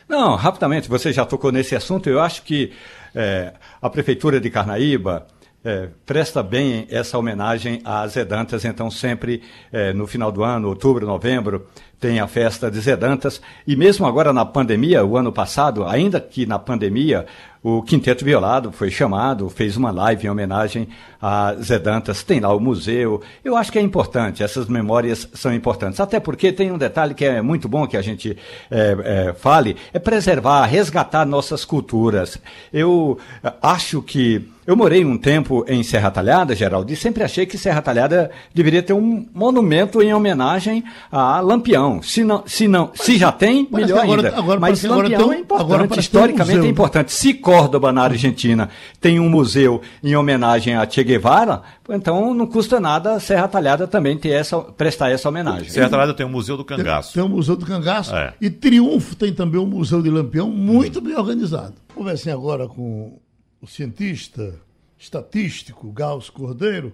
[0.09, 2.09] Não, rapidamente, você já tocou nesse assunto.
[2.09, 2.73] Eu acho que
[3.14, 5.27] é, a Prefeitura de Carnaíba
[5.64, 11.07] é, presta bem essa homenagem às Zedantas, então sempre é, no final do ano, outubro,
[11.07, 11.66] novembro,
[11.99, 13.42] tem a festa de Zedantas.
[13.66, 17.27] E mesmo agora na pandemia, o ano passado, ainda que na pandemia,
[17.62, 20.88] o Quinteto Violado foi chamado, fez uma live em homenagem
[21.20, 23.20] a Zedantas, tem lá o museu.
[23.44, 26.01] Eu acho que é importante, essas memórias são importantes.
[26.01, 28.37] Até porque tem um detalhe que é muito bom que a gente
[28.70, 28.96] é,
[29.29, 32.38] é, fale, é preservar, resgatar nossas culturas.
[32.73, 33.18] Eu
[33.61, 37.83] acho que eu morei um tempo em Serra Talhada, Geraldo, e sempre achei que Serra
[37.83, 42.01] Talhada deveria ter um monumento em homenagem a Lampião.
[42.03, 44.38] Se não, se não, se já tem, melhor agora, ainda.
[44.38, 47.12] Agora, Mas Lampião um, é importante, historicamente um é importante.
[47.12, 52.79] Se Córdoba, na Argentina, tem um museu em homenagem a Che Guevara, então não custa
[52.79, 55.69] nada Serra Talhada também ter essa, prestar essa homenagem.
[55.69, 57.13] Serra Talhada tem o Museu do Cangaço.
[57.13, 58.15] Tem, tem o Museu do Cangaço.
[58.15, 58.35] É.
[58.41, 61.75] E Triunfo tem também o Museu de Lampião, muito bem organizado.
[61.93, 63.19] Conversem agora com
[63.61, 64.55] o cientista
[64.97, 66.93] estatístico Gauss Cordeiro,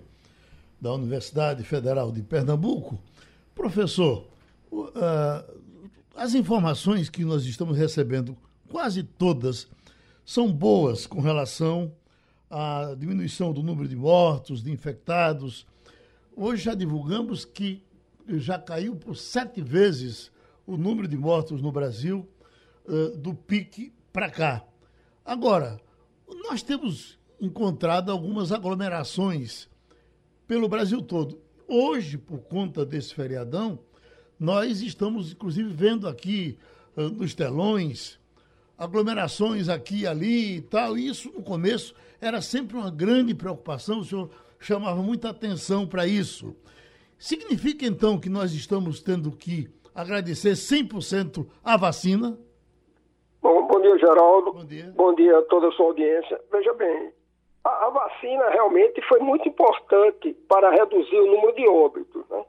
[0.81, 2.99] da Universidade Federal de Pernambuco.
[3.55, 4.25] Professor,
[4.73, 5.45] uh,
[6.17, 8.35] as informações que nós estamos recebendo,
[8.71, 9.69] quase todas,
[10.27, 11.95] são boas com relação
[12.51, 15.65] à diminuição do número de mortos, de infectados.
[16.35, 17.85] Hoje já divulgamos que
[18.27, 20.33] já caiu por sete vezes
[20.67, 22.29] o número de mortos no Brasil
[22.87, 24.65] uh, do pique para cá.
[25.25, 25.81] Agora,
[26.49, 29.69] nós temos encontrado algumas aglomerações
[30.45, 31.41] pelo Brasil todo.
[31.69, 33.79] Hoje, por conta desse feriadão,
[34.41, 36.59] nós estamos, inclusive, vendo aqui
[36.97, 38.19] uh, nos telões
[38.79, 40.97] aglomerações aqui e ali e tal.
[40.97, 46.07] E isso, no começo, era sempre uma grande preocupação, o senhor chamava muita atenção para
[46.07, 46.55] isso.
[47.19, 52.39] Significa, então, que nós estamos tendo que agradecer 100% a vacina?
[53.41, 54.53] Bom, bom dia, Geraldo.
[54.53, 54.93] Bom dia.
[54.95, 56.39] Bom dia a toda a sua audiência.
[56.53, 57.13] Veja bem,
[57.65, 62.29] a, a vacina realmente foi muito importante para reduzir o número de óbitos.
[62.29, 62.45] Né?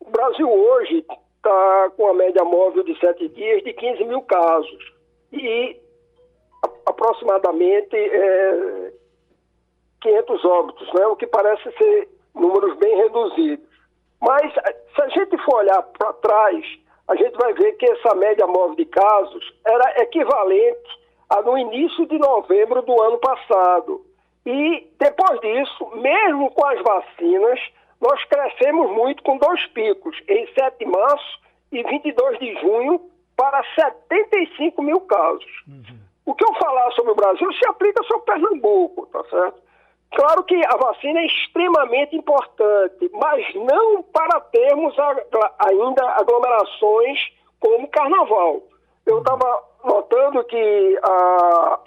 [0.00, 4.95] O Brasil hoje está com a média móvel de sete dias de 15 mil casos
[5.32, 5.80] e
[6.86, 8.92] aproximadamente é,
[10.00, 11.06] 500 óbitos, né?
[11.06, 13.66] o que parece ser números bem reduzidos.
[14.20, 16.64] Mas se a gente for olhar para trás,
[17.08, 22.06] a gente vai ver que essa média móvel de casos era equivalente a no início
[22.06, 24.04] de novembro do ano passado.
[24.44, 27.60] E depois disso, mesmo com as vacinas,
[28.00, 31.40] nós crescemos muito com dois picos, em 7 de março
[31.72, 33.00] e 22 de junho,
[33.36, 35.62] para 75 mil casos.
[35.68, 35.98] Uhum.
[36.24, 39.66] O que eu falar sobre o Brasil se aplica sobre Pernambuco, tá certo?
[40.12, 44.94] Claro que a vacina é extremamente importante, mas não para termos
[45.58, 47.18] ainda aglomerações
[47.60, 48.62] como carnaval.
[49.04, 51.78] Eu estava notando que a,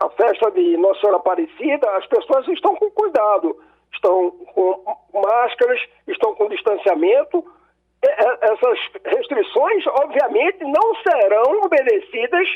[0.00, 3.56] a festa de Nossa Senhora Aparecida, as pessoas estão com cuidado,
[3.92, 7.44] estão com máscaras, estão com distanciamento.
[8.02, 12.48] Essas restrições, obviamente, não serão obedecidas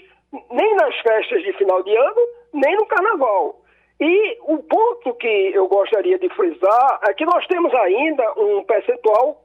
[0.51, 2.21] nem nas festas de final de ano,
[2.53, 3.61] nem no carnaval.
[4.01, 9.43] E o ponto que eu gostaria de frisar é que nós temos ainda um percentual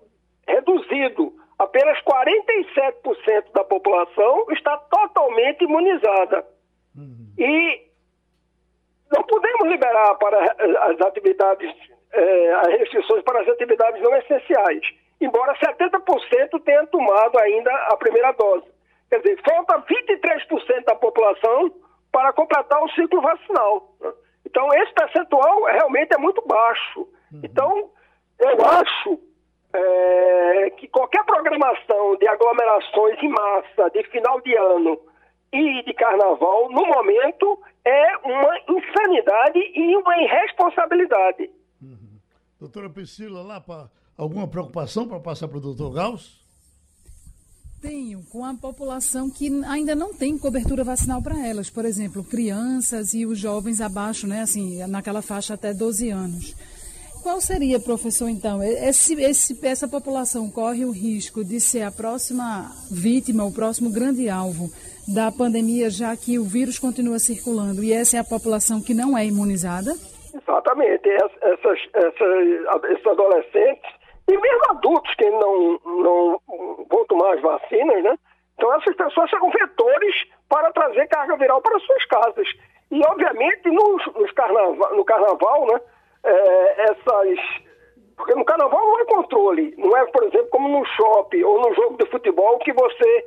[0.48, 1.34] reduzido.
[1.58, 6.46] Apenas 47% da população está totalmente imunizada.
[6.98, 7.32] Uhum.
[7.38, 7.82] E
[9.12, 10.56] não podemos liberar para
[10.90, 11.72] as atividades,
[12.12, 14.82] eh, as restrições para as atividades não essenciais,
[15.22, 18.66] embora 70% tenha tomado ainda a primeira dose.
[19.10, 21.72] Quer dizer, falta 23% da população
[22.12, 23.94] para completar o ciclo vacinal.
[24.02, 24.12] Né?
[24.46, 27.02] Então, esse percentual realmente é muito baixo.
[27.32, 27.42] Uhum.
[27.44, 27.90] Então,
[28.40, 29.20] eu acho
[29.74, 35.00] é, que qualquer programação de aglomerações em massa de final de ano
[35.54, 41.50] e de carnaval, no momento, é uma insanidade e uma irresponsabilidade.
[41.82, 42.20] Uhum.
[42.60, 46.42] Doutora Priscila, lá, pra, alguma preocupação para passar para o doutor Gauss?
[47.82, 51.70] Tenho, com a população que ainda não tem cobertura vacinal para elas.
[51.70, 56.56] Por exemplo, crianças e os jovens abaixo, né, assim, naquela faixa até 12 anos.
[57.24, 58.64] Qual seria, professor, então?
[58.64, 64.30] Esse, esse, essa população corre o risco de ser a próxima vítima, o próximo grande
[64.30, 64.72] alvo
[65.08, 69.18] da pandemia, já que o vírus continua circulando e essa é a população que não
[69.18, 69.92] é imunizada?
[70.34, 71.10] Exatamente.
[71.10, 74.01] Essas, essas, esses adolescentes
[74.32, 76.42] e mesmo adultos que não, não
[76.90, 78.18] vão tomar as vacinas, né?
[78.56, 80.16] Então essas pessoas são vetores
[80.48, 82.48] para trazer carga viral para suas casas.
[82.92, 85.82] E obviamente nos, nos carnaval, no carnaval, né?
[86.24, 87.40] É, essas.
[88.16, 89.74] Porque no carnaval não é controle.
[89.78, 93.26] Não é, por exemplo, como no shopping ou no jogo de futebol que você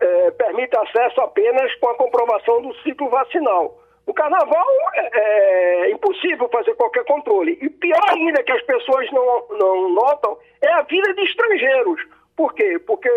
[0.00, 3.76] é, permite acesso apenas com a comprovação do ciclo vacinal.
[4.10, 7.56] No carnaval é, é, impossível fazer qualquer controle.
[7.62, 12.04] E pior ainda que as pessoas não, não notam é a vida de estrangeiros.
[12.36, 12.76] Por quê?
[12.84, 13.08] Porque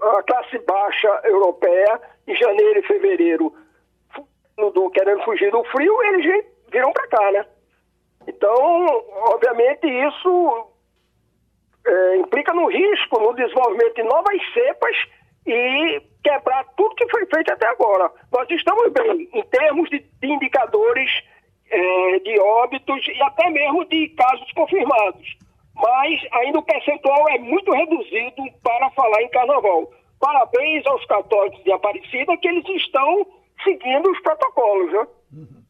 [0.00, 3.52] a classe baixa europeia, em janeiro e fevereiro,
[4.56, 7.44] do, querendo fugir do frio, eles viram para cá, né?
[8.26, 10.66] Então, obviamente, isso
[11.86, 14.96] é, implica no risco, no desenvolvimento de novas cepas
[15.50, 18.10] e quebrar tudo que foi feito até agora.
[18.32, 21.10] Nós estamos bem em termos de, de indicadores
[21.70, 25.36] é, de óbitos e até mesmo de casos confirmados,
[25.74, 29.92] mas ainda o percentual é muito reduzido para falar em carnaval.
[30.18, 33.26] Parabéns aos católicos de Aparecida que eles estão
[33.62, 35.06] seguindo os protocolos, né?
[35.32, 35.62] Uhum.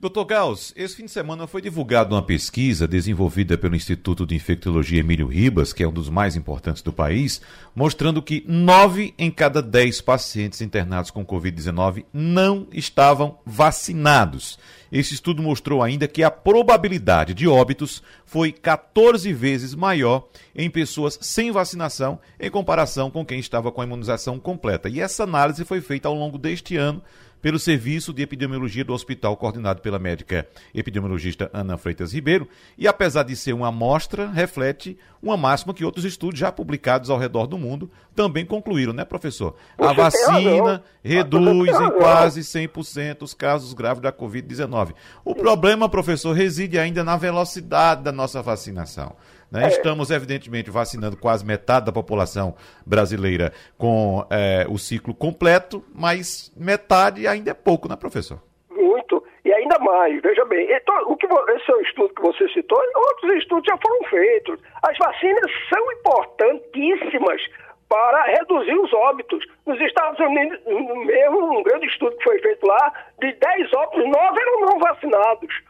[0.00, 5.00] Doutor Gauss, esse fim de semana foi divulgada uma pesquisa desenvolvida pelo Instituto de Infectologia
[5.00, 7.40] Emílio Ribas, que é um dos mais importantes do país,
[7.74, 14.56] mostrando que nove em cada dez pacientes internados com Covid-19 não estavam vacinados.
[14.92, 21.18] Esse estudo mostrou ainda que a probabilidade de óbitos foi 14 vezes maior em pessoas
[21.20, 24.88] sem vacinação em comparação com quem estava com a imunização completa.
[24.88, 27.02] E essa análise foi feita ao longo deste ano
[27.40, 33.22] pelo Serviço de Epidemiologia do Hospital, coordenado pela médica epidemiologista Ana Freitas Ribeiro, e apesar
[33.22, 37.58] de ser uma amostra, reflete uma máxima que outros estudos já publicados ao redor do
[37.58, 39.56] mundo também concluíram, né, professor?
[39.76, 44.94] A vacina reduz em quase 100% os casos graves da Covid-19.
[45.24, 49.16] O problema, professor, reside ainda na velocidade da nossa vacinação.
[49.50, 49.64] Né?
[49.64, 49.68] É.
[49.68, 52.54] Estamos, evidentemente, vacinando quase metade da população
[52.86, 58.38] brasileira com é, o ciclo completo, mas metade ainda é pouco, né, professor?
[58.70, 59.24] Muito.
[59.44, 62.78] E ainda mais, veja bem, então, o que, esse é o estudo que você citou,
[62.94, 64.60] outros estudos já foram feitos.
[64.82, 67.40] As vacinas são importantíssimas
[67.88, 69.44] para reduzir os óbitos.
[69.66, 74.40] Nos Estados Unidos, mesmo um grande estudo que foi feito lá, de 10 óbitos, 9
[74.40, 75.62] eram não vacinados.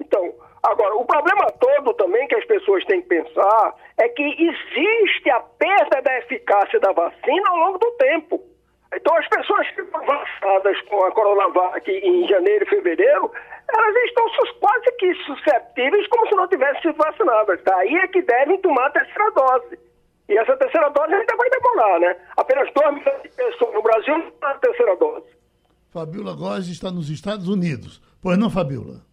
[0.00, 5.30] Então, Agora, o problema todo também que as pessoas têm que pensar é que existe
[5.30, 8.40] a perda da eficácia da vacina ao longo do tempo.
[8.94, 13.30] Então, as pessoas que foram vacinadas com a Coronavac em janeiro e fevereiro,
[13.68, 14.26] elas estão
[14.60, 17.60] quase que susceptíveis como se não tivessem sido vacinadas.
[17.64, 19.78] Daí é que devem tomar a terceira dose.
[20.28, 22.16] E essa terceira dose ainda vai demorar, né?
[22.36, 25.26] Apenas 2 milhões de pessoas no Brasil não a terceira dose.
[25.90, 28.00] Fabiola Góes está nos Estados Unidos.
[28.22, 29.09] Pois não, Fabiola?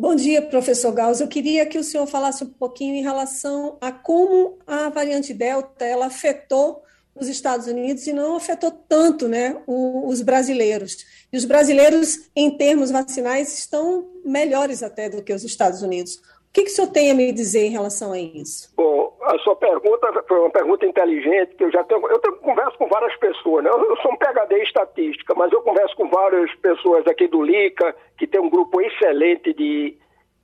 [0.00, 1.20] Bom dia, professor Gauss.
[1.20, 5.84] Eu queria que o senhor falasse um pouquinho em relação a como a variante Delta
[5.84, 6.84] ela afetou
[7.16, 11.04] os Estados Unidos e não afetou tanto né, os brasileiros.
[11.32, 16.22] E os brasileiros, em termos vacinais, estão melhores até do que os Estados Unidos.
[16.48, 18.72] O que, que o senhor tem a me dizer em relação a isso?
[18.74, 22.04] Bom, a sua pergunta foi uma pergunta inteligente, que eu já tenho.
[22.08, 23.70] Eu tenho, converso com várias pessoas, né?
[23.70, 27.94] Eu sou um PHD em estatística, mas eu converso com várias pessoas aqui do LICA,
[28.16, 29.96] que tem um grupo excelente de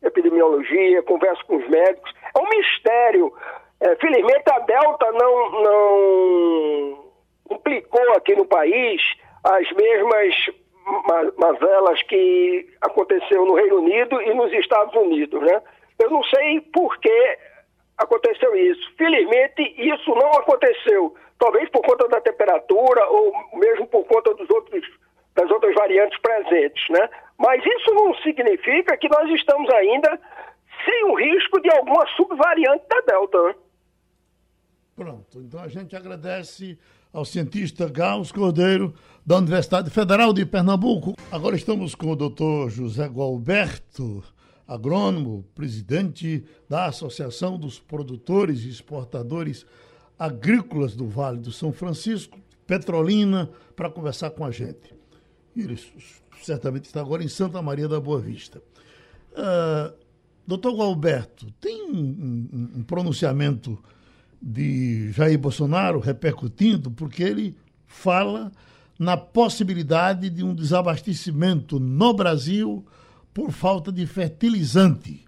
[0.02, 2.12] epidemiologia, converso com os médicos.
[2.36, 3.32] É um mistério.
[3.80, 7.04] É, felizmente a Delta não, não
[7.50, 9.00] implicou aqui no país
[9.42, 10.34] as mesmas
[11.38, 15.62] mazelas que aconteceu no Reino Unido e nos Estados Unidos, né?
[15.98, 17.38] Eu não sei por que
[17.98, 18.94] aconteceu isso.
[18.96, 21.14] Felizmente isso não aconteceu.
[21.38, 24.84] Talvez por conta da temperatura ou mesmo por conta dos outros
[25.34, 27.08] das outras variantes presentes, né?
[27.36, 30.20] Mas isso não significa que nós estamos ainda
[30.84, 33.54] sem o risco de alguma subvariante da Delta, né?
[34.94, 36.78] Pronto, então a gente agradece
[37.12, 38.94] ao cientista Gauss Cordeiro,
[39.26, 41.14] da Universidade Federal de Pernambuco.
[41.32, 44.22] Agora estamos com o doutor José Gualberto,
[44.66, 49.66] agrônomo, presidente da Associação dos Produtores e Exportadores
[50.18, 54.94] Agrícolas do Vale do São Francisco, Petrolina, para conversar com a gente.
[55.56, 55.78] Ele
[56.42, 58.62] certamente está agora em Santa Maria da Boa Vista.
[59.32, 59.94] Uh,
[60.46, 63.82] doutor Gualberto, tem um, um, um, pronunciamento
[64.40, 68.52] de Jair Bolsonaro repercutindo, porque ele fala
[68.98, 72.84] na possibilidade de um desabastecimento no Brasil
[73.34, 75.24] por falta de fertilizante.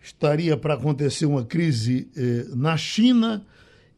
[0.00, 3.44] Estaria para acontecer uma crise eh, na China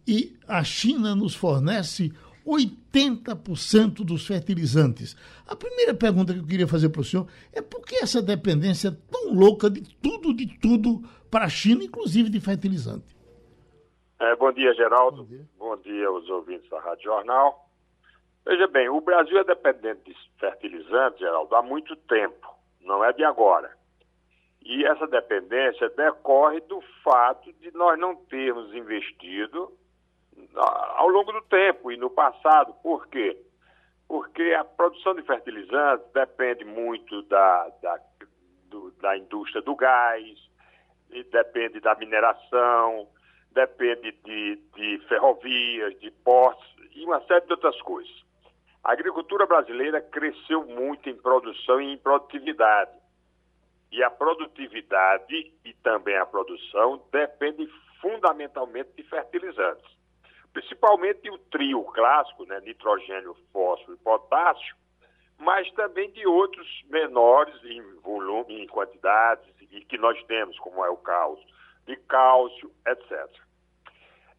[0.06, 2.12] e a China nos fornece
[2.46, 5.14] 80% dos fertilizantes.
[5.46, 8.90] A primeira pergunta que eu queria fazer para o senhor é por que essa dependência
[9.10, 13.14] tão louca de tudo, de tudo para a China, inclusive de fertilizante?
[14.18, 15.24] É, bom dia, Geraldo.
[15.24, 15.46] Bom dia.
[15.58, 17.68] bom dia aos ouvintes da Rádio Jornal.
[18.46, 22.48] Veja bem, o Brasil é dependente de fertilizantes, Geraldo, há muito tempo,
[22.88, 23.70] não é de agora.
[24.62, 29.72] E essa dependência decorre do fato de nós não termos investido
[30.54, 32.74] ao longo do tempo e no passado.
[32.82, 33.36] Por quê?
[34.08, 38.00] porque a produção de fertilizantes depende muito da, da,
[38.70, 40.38] do, da indústria do gás,
[41.30, 43.06] depende da mineração,
[43.52, 48.27] depende de, de ferrovias, de portos e uma série de outras coisas.
[48.82, 52.96] A agricultura brasileira cresceu muito em produção e em produtividade.
[53.90, 57.68] E a produtividade e também a produção dependem
[58.00, 59.98] fundamentalmente de fertilizantes.
[60.52, 64.76] Principalmente o trio clássico, né, nitrogênio, fósforo e potássio,
[65.38, 70.90] mas também de outros menores em volume, em quantidades, e que nós temos, como é
[70.90, 71.46] o cálcio,
[71.86, 73.28] de cálcio, etc.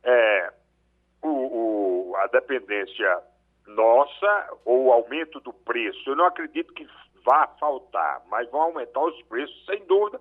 [0.03, 0.53] É,
[1.21, 3.23] o, o, a dependência
[3.75, 6.87] nossa, ou aumento do preço, eu não acredito que
[7.23, 10.19] vá faltar, mas vão aumentar os preços, sem dúvida,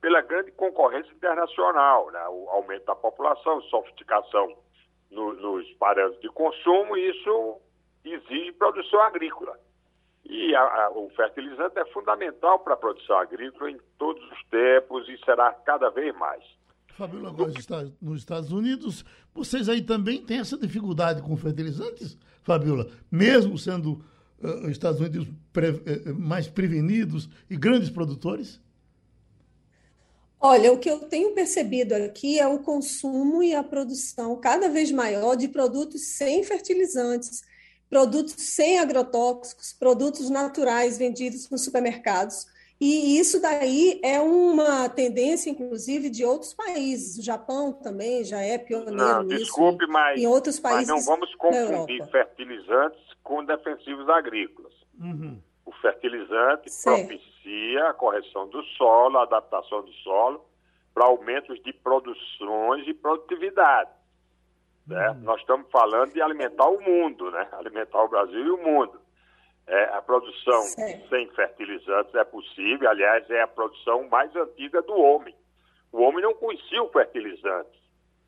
[0.00, 2.24] pela grande concorrência internacional, né?
[2.28, 4.56] o aumento da população, sofisticação
[5.10, 7.60] no, nos parâmetros de consumo, isso
[8.04, 9.58] exige produção agrícola.
[10.24, 15.08] E a, a, o fertilizante é fundamental para a produção agrícola em todos os tempos
[15.08, 16.44] e será cada vez mais.
[16.98, 22.90] Fabíola, agora está nos Estados Unidos, vocês aí também têm essa dificuldade com fertilizantes, Fabíola?
[23.10, 24.02] Mesmo sendo
[24.42, 28.58] uh, Estados Unidos pre, uh, mais prevenidos e grandes produtores?
[30.40, 34.90] Olha, o que eu tenho percebido aqui é o consumo e a produção cada vez
[34.90, 37.42] maior de produtos sem fertilizantes,
[37.90, 42.46] produtos sem agrotóxicos, produtos naturais vendidos nos supermercados.
[42.80, 47.18] E isso daí é uma tendência, inclusive, de outros países.
[47.18, 49.40] O Japão também já é pioneiro não, nisso.
[49.40, 54.72] Desculpe, mas, em outros países mas não vamos confundir fertilizantes com defensivos agrícolas.
[55.00, 55.40] Uhum.
[55.66, 57.08] O fertilizante certo.
[57.08, 60.44] propicia a correção do solo, a adaptação do solo
[60.94, 63.90] para aumentos de produções e produtividade.
[64.86, 65.10] Né?
[65.10, 65.20] Uhum.
[65.22, 67.46] Nós estamos falando de alimentar o mundo, né?
[67.52, 69.00] alimentar o Brasil e o mundo.
[69.68, 71.08] É, a produção certo.
[71.10, 75.34] sem fertilizantes é possível, aliás, é a produção mais antiga do homem.
[75.92, 77.78] O homem não conhecia o fertilizante.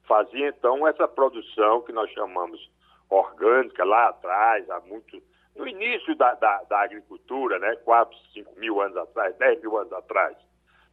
[0.06, 2.70] Fazia então essa produção que nós chamamos
[3.08, 5.22] orgânica lá atrás, há muito.
[5.56, 7.74] No início da, da, da agricultura, né?
[7.84, 10.36] 4, 5 mil anos atrás, 10 mil anos atrás.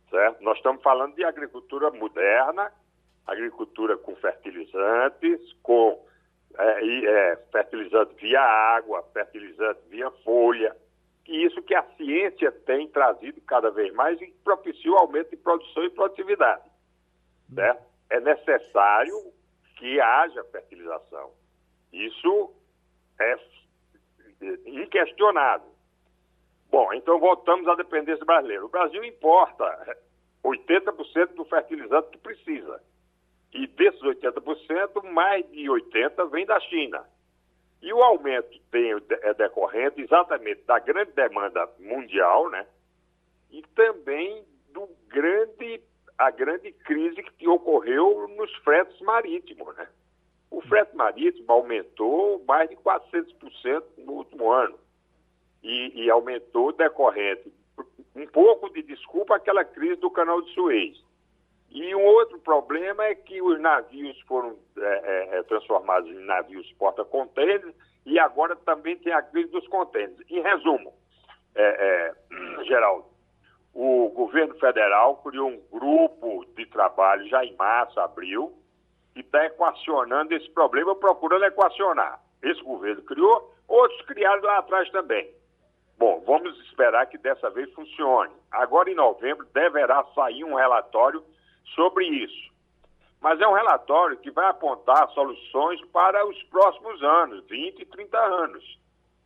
[0.09, 0.41] Certo?
[0.41, 2.71] Nós estamos falando de agricultura moderna,
[3.25, 6.01] agricultura com fertilizantes, com
[6.57, 10.75] é, é, fertilizante via água, fertilizante via folha,
[11.27, 15.37] e isso que a ciência tem trazido cada vez mais e propicia o aumento de
[15.37, 16.63] produção e produtividade.
[17.49, 17.77] Né?
[18.09, 19.13] É necessário
[19.75, 21.31] que haja fertilização.
[21.91, 22.53] Isso
[23.19, 23.37] é
[24.65, 25.69] inquestionável.
[26.69, 28.65] Bom, então voltamos à dependência brasileira.
[28.65, 29.97] O Brasil importa
[30.43, 32.81] 80% do fertilizante que precisa.
[33.57, 37.03] E desses 80%, mais de 80% vem da China.
[37.81, 42.67] E o aumento tem, é decorrente exatamente da grande demanda mundial, né?
[43.49, 45.81] E também do grande,
[46.19, 49.87] a grande crise que ocorreu nos fretes marítimos, né?
[50.51, 54.77] O frete marítimo aumentou mais de 400% no último ano.
[55.63, 57.51] E, e aumentou decorrente,
[58.15, 61.06] um pouco de desculpa, aquela crise do canal de Suez.
[61.69, 66.71] E um outro problema é que os navios foram é, é, é transformados em navios
[66.73, 67.73] porta-contêineres
[68.05, 70.19] e agora também tem a crise dos contêineres.
[70.29, 70.93] Em resumo,
[71.55, 73.05] é, é, Geraldo,
[73.73, 78.53] o governo federal criou um grupo de trabalho já em março, abril,
[79.13, 82.19] que está equacionando esse problema, procurando equacionar.
[82.41, 85.29] Esse governo criou, outros criaram lá atrás também.
[85.97, 88.31] Bom, vamos esperar que dessa vez funcione.
[88.51, 91.23] Agora, em novembro, deverá sair um relatório
[91.75, 92.47] sobre isso.
[93.21, 98.17] Mas é um relatório que vai apontar soluções para os próximos anos, 20 e 30
[98.17, 98.79] anos.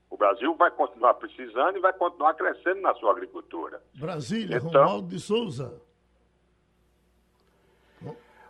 [0.09, 3.81] O Brasil vai continuar precisando e vai continuar crescendo na sua agricultura.
[3.93, 5.81] Brasília, então, Romualdo de Souza.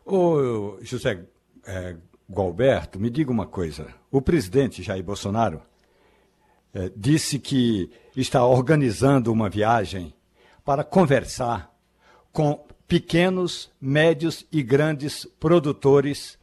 [0.05, 1.25] Ô, José
[1.65, 1.95] é,
[2.29, 3.93] Gualberto, me diga uma coisa.
[4.09, 5.61] O presidente Jair Bolsonaro
[6.73, 10.13] é, disse que está organizando uma viagem
[10.65, 11.71] para conversar
[12.31, 16.37] com pequenos, médios e grandes produtores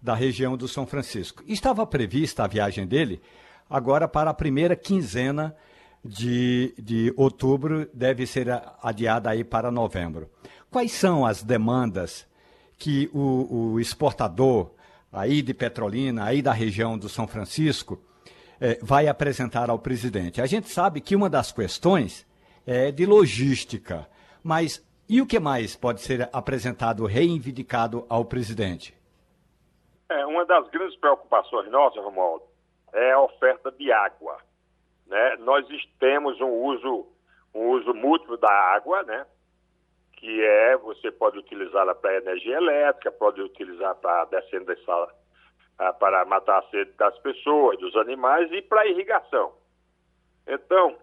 [0.00, 1.44] da região do São Francisco.
[1.46, 3.20] Estava prevista a viagem dele
[3.68, 5.54] agora para a primeira quinzena
[6.02, 8.46] de, de outubro, deve ser
[8.82, 10.30] adiada aí para novembro.
[10.70, 12.26] Quais são as demandas
[12.78, 14.70] que o, o exportador
[15.12, 18.00] aí de Petrolina, aí da região do São Francisco,
[18.58, 20.40] eh, vai apresentar ao presidente?
[20.40, 22.24] A gente sabe que uma das questões
[22.66, 24.08] é de logística,
[24.42, 28.94] mas e o que mais pode ser apresentado, reivindicado ao presidente?
[30.08, 32.44] É, uma das grandes preocupações nossas, Romualdo,
[32.92, 34.38] é a oferta de água.
[35.08, 35.66] né, nós
[35.98, 37.08] temos um uso,
[37.52, 39.26] um uso múltiplo da água, né,
[40.12, 44.72] que é, você pode utilizá-la para energia elétrica, pode utilizar para descendo
[45.98, 49.59] para matar a sede das pessoas, dos animais e para irrigação.
[50.50, 50.98] Então,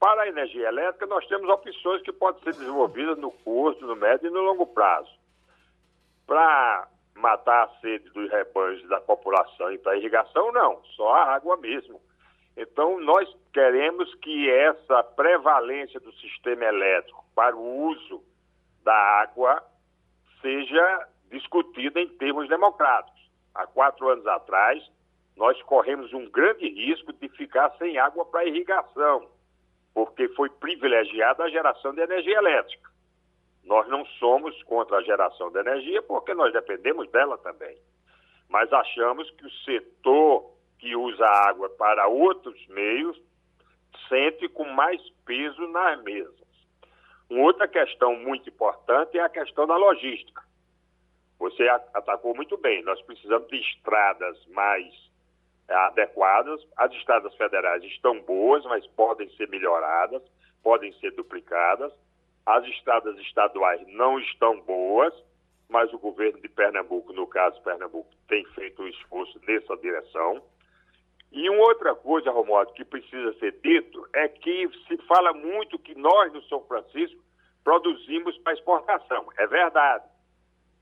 [0.00, 4.26] para a energia elétrica, nós temos opções que podem ser desenvolvidas no curto, no médio
[4.26, 5.10] e no longo prazo.
[6.26, 11.56] Para matar a sede dos rebanhos da população e para irrigação, não, só a água
[11.58, 12.00] mesmo.
[12.56, 18.24] Então, nós queremos que essa prevalência do sistema elétrico para o uso
[18.82, 19.62] da água
[20.42, 23.20] seja discutida em termos democráticos.
[23.54, 24.82] Há quatro anos atrás,
[25.36, 29.28] nós corremos um grande risco de ficar sem água para irrigação,
[29.94, 32.90] porque foi privilegiada a geração de energia elétrica.
[33.64, 37.76] Nós não somos contra a geração de energia porque nós dependemos dela também.
[38.48, 43.20] Mas achamos que o setor que usa água para outros meios
[44.08, 46.34] sente com mais peso nas mesas.
[47.28, 50.42] Uma outra questão muito importante é a questão da logística.
[51.38, 52.82] Você atacou muito bem.
[52.82, 55.09] Nós precisamos de estradas mais
[55.70, 56.60] adequadas.
[56.76, 60.22] As estradas federais estão boas, mas podem ser melhoradas,
[60.62, 61.92] podem ser duplicadas.
[62.46, 65.14] As estradas estaduais não estão boas,
[65.68, 70.42] mas o governo de Pernambuco, no caso Pernambuco, tem feito um esforço nessa direção.
[71.32, 75.94] E uma outra coisa, Romualdo, que precisa ser dito é que se fala muito que
[75.94, 77.22] nós, no São Francisco,
[77.62, 79.26] produzimos para exportação.
[79.38, 80.04] É verdade.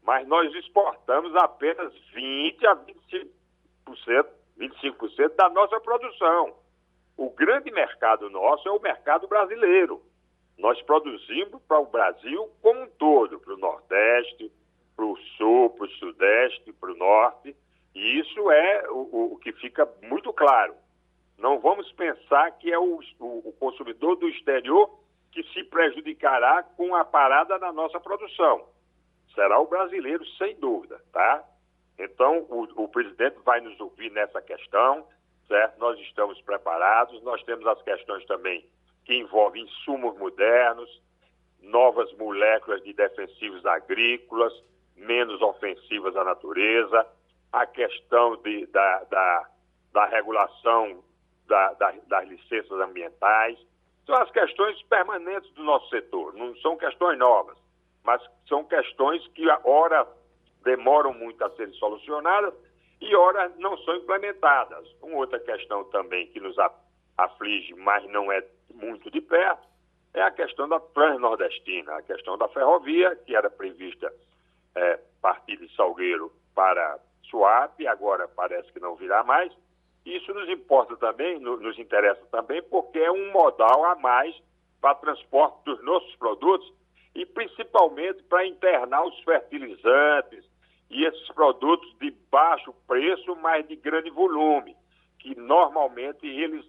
[0.03, 4.27] Mas nós exportamos apenas 20% a 25%,
[4.59, 6.55] 25% da nossa produção.
[7.17, 10.03] O grande mercado nosso é o mercado brasileiro.
[10.59, 14.53] Nós produzimos para o Brasil como um todo, para o Nordeste,
[14.97, 17.57] para o Sul, para o Sudeste, para o Norte.
[17.95, 20.75] E isso é o, o, que fica muito claro.
[21.39, 24.91] Não vamos pensar que é o, o, consumidor do exterior
[25.31, 28.67] que se prejudicará com a parada na nossa produção.
[29.35, 31.45] Será o brasileiro, sem dúvida, tá?
[31.99, 35.07] Então, o, o presidente vai nos ouvir nessa questão,
[35.47, 35.79] certo?
[35.79, 38.65] Nós estamos preparados, nós temos as questões também
[39.05, 41.03] que envolvem insumos modernos,
[41.61, 44.53] novas moléculas de defensivos agrícolas,
[44.97, 47.07] menos ofensivas à natureza,
[47.53, 49.49] a questão de, da, da,
[49.93, 51.03] da regulação
[51.47, 53.59] da, da, das licenças ambientais.
[54.07, 57.57] São as questões permanentes do nosso setor, não são questões novas,
[58.05, 60.07] mas são questões que, ora,
[60.65, 62.55] demoram muito a serem solucionadas
[63.01, 64.87] e, ora, não são implementadas.
[65.03, 66.57] Uma outra questão também que nos
[67.17, 68.45] aflige, mas não é
[68.75, 69.67] muito de perto,
[70.15, 74.13] é a questão da Transnordestina, a questão da ferrovia, que era prevista
[74.75, 76.99] é, partir de Salgueiro para
[77.31, 79.53] swap, agora parece que não virá mais.
[80.05, 84.35] Isso nos importa também, nos interessa também, porque é um modal a mais
[84.81, 86.73] para transporte dos nossos produtos
[87.15, 90.45] e principalmente para internar os fertilizantes
[90.91, 94.77] e esses produtos de baixo preço, mas de grande volume,
[95.19, 96.65] que normalmente eles,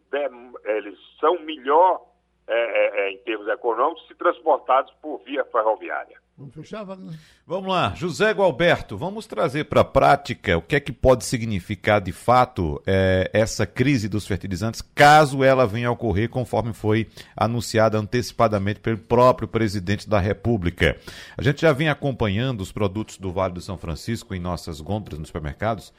[0.65, 2.05] eles são melhor
[2.47, 6.18] é, é, é, em termos econômicos se transportados por via ferroviária.
[6.39, 7.19] Vamos fechar, Wagner?
[7.45, 11.99] Vamos lá, José Gualberto, vamos trazer para a prática o que é que pode significar
[11.99, 17.97] de fato é, essa crise dos fertilizantes, caso ela venha a ocorrer conforme foi anunciada
[17.97, 20.95] antecipadamente pelo próprio presidente da República.
[21.37, 25.19] A gente já vem acompanhando os produtos do Vale do São Francisco em nossas gôndolas
[25.19, 25.91] nos supermercados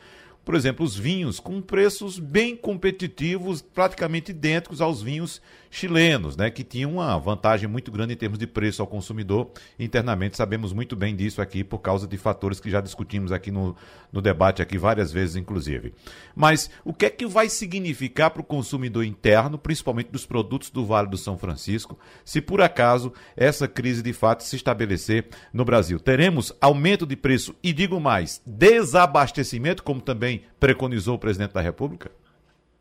[0.45, 5.41] por exemplo, os vinhos com preços bem competitivos, praticamente idênticos aos vinhos
[5.71, 9.51] chilenos, né, que tinham uma vantagem muito grande em termos de preço ao consumidor.
[9.79, 13.77] Internamente sabemos muito bem disso aqui por causa de fatores que já discutimos aqui no,
[14.13, 15.95] no debate aqui várias vezes, inclusive.
[16.35, 20.85] Mas o que é que vai significar para o consumidor interno, principalmente dos produtos do
[20.85, 26.01] Vale do São Francisco, se por acaso essa crise de fato se estabelecer no Brasil?
[26.01, 32.11] Teremos aumento de preço e digo mais, desabastecimento, como também preconizou o presidente da República?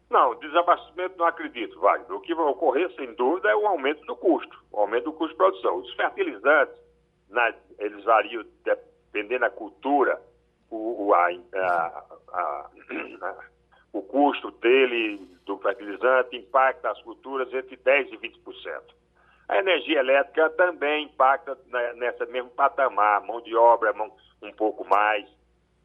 [0.09, 2.11] Não, desabastecimento não acredito, Wagner.
[2.11, 5.33] O que vai ocorrer, sem dúvida, é o aumento do custo, o aumento do custo
[5.33, 5.77] de produção.
[5.77, 6.75] Os fertilizantes,
[7.29, 10.19] na, eles variam dependendo da cultura,
[10.71, 12.69] o, a, a, a,
[13.93, 18.81] o custo dele, do fertilizante, impacta as culturas entre 10% e 20%.
[19.47, 21.57] A energia elétrica também impacta
[21.95, 23.93] nessa mesmo patamar, mão de obra
[24.41, 25.27] um pouco mais.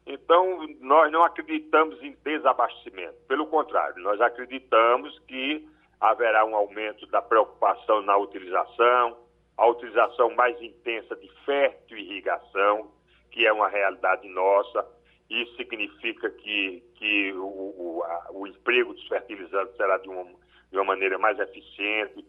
[0.05, 3.15] Então, nós não acreditamos em desabastecimento.
[3.27, 5.67] Pelo contrário, nós acreditamos que
[5.99, 9.17] haverá um aumento da preocupação na utilização,
[9.57, 12.91] a utilização mais intensa de fértil irrigação,
[13.31, 14.85] que é uma realidade nossa.
[15.29, 20.23] Isso significa que, que o, a, o emprego dos fertilizantes será de uma,
[20.71, 22.23] de uma maneira mais eficiente,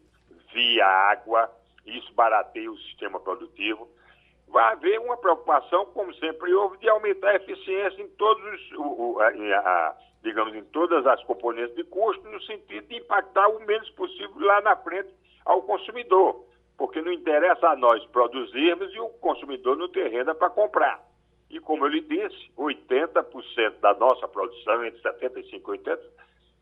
[0.52, 1.50] via água,
[1.84, 3.88] isso barateia o sistema produtivo.
[4.48, 9.18] Vai haver uma preocupação, como sempre houve, de aumentar a eficiência em todos os, o,
[9.20, 14.32] a, digamos, em todas as componentes de custo, no sentido de impactar o menos possível
[14.38, 15.08] lá na frente
[15.44, 16.44] ao consumidor,
[16.76, 21.00] porque não interessa a nós produzirmos e o consumidor não ter renda para comprar.
[21.48, 25.98] E como eu lhe disse, 80% da nossa produção, entre 75% e 80%,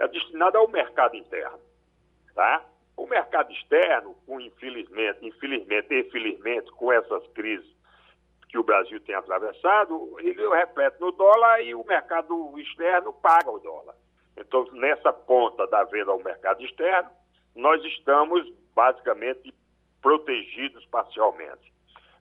[0.00, 1.58] é destinada ao mercado interno.
[2.34, 2.62] Tá?
[2.96, 7.73] O mercado externo, com, infelizmente, infelizmente infelizmente, com essas crises
[8.54, 13.58] que o Brasil tem atravessado, ele reflete no dólar e o mercado externo paga o
[13.58, 13.96] dólar.
[14.36, 17.10] Então, nessa ponta da venda ao mercado externo,
[17.56, 19.52] nós estamos basicamente
[20.00, 21.72] protegidos parcialmente.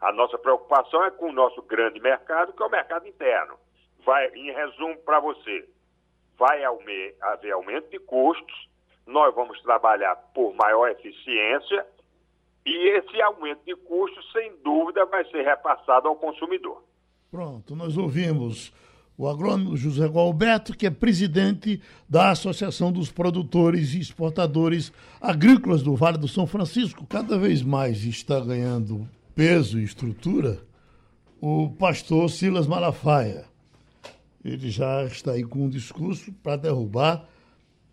[0.01, 3.55] A nossa preocupação é com o nosso grande mercado, que é o mercado interno.
[4.03, 5.69] Vai, em resumo para você,
[6.35, 8.69] vai haver aumento de custos,
[9.05, 11.85] nós vamos trabalhar por maior eficiência
[12.65, 16.81] e esse aumento de custos, sem dúvida, vai ser repassado ao consumidor.
[17.29, 18.71] Pronto, nós ouvimos
[19.17, 24.91] o agrônomo José Gualberto, que é presidente da Associação dos Produtores e Exportadores
[25.21, 27.05] Agrícolas do Vale do São Francisco.
[27.05, 30.59] Cada vez mais está ganhando peso e estrutura
[31.41, 33.45] o pastor Silas Malafaia.
[34.43, 37.27] Ele já está aí com um discurso para derrubar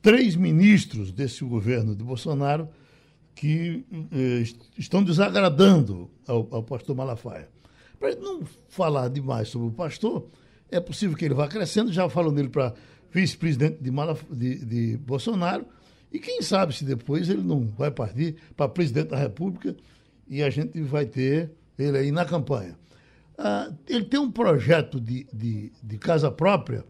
[0.00, 2.68] três ministros desse governo de Bolsonaro
[3.40, 4.44] que eh,
[4.76, 7.48] estão desagradando ao, ao pastor Malafaia.
[7.98, 10.26] Para não falar demais sobre o pastor,
[10.70, 12.74] é possível que ele vá crescendo, já falou nele para
[13.10, 13.90] vice-presidente de,
[14.30, 15.64] de, de Bolsonaro,
[16.12, 19.74] e quem sabe se depois ele não vai partir para presidente da República
[20.28, 22.78] e a gente vai ter ele aí na campanha.
[23.38, 26.84] Ah, ele tem um projeto de, de, de, casa própria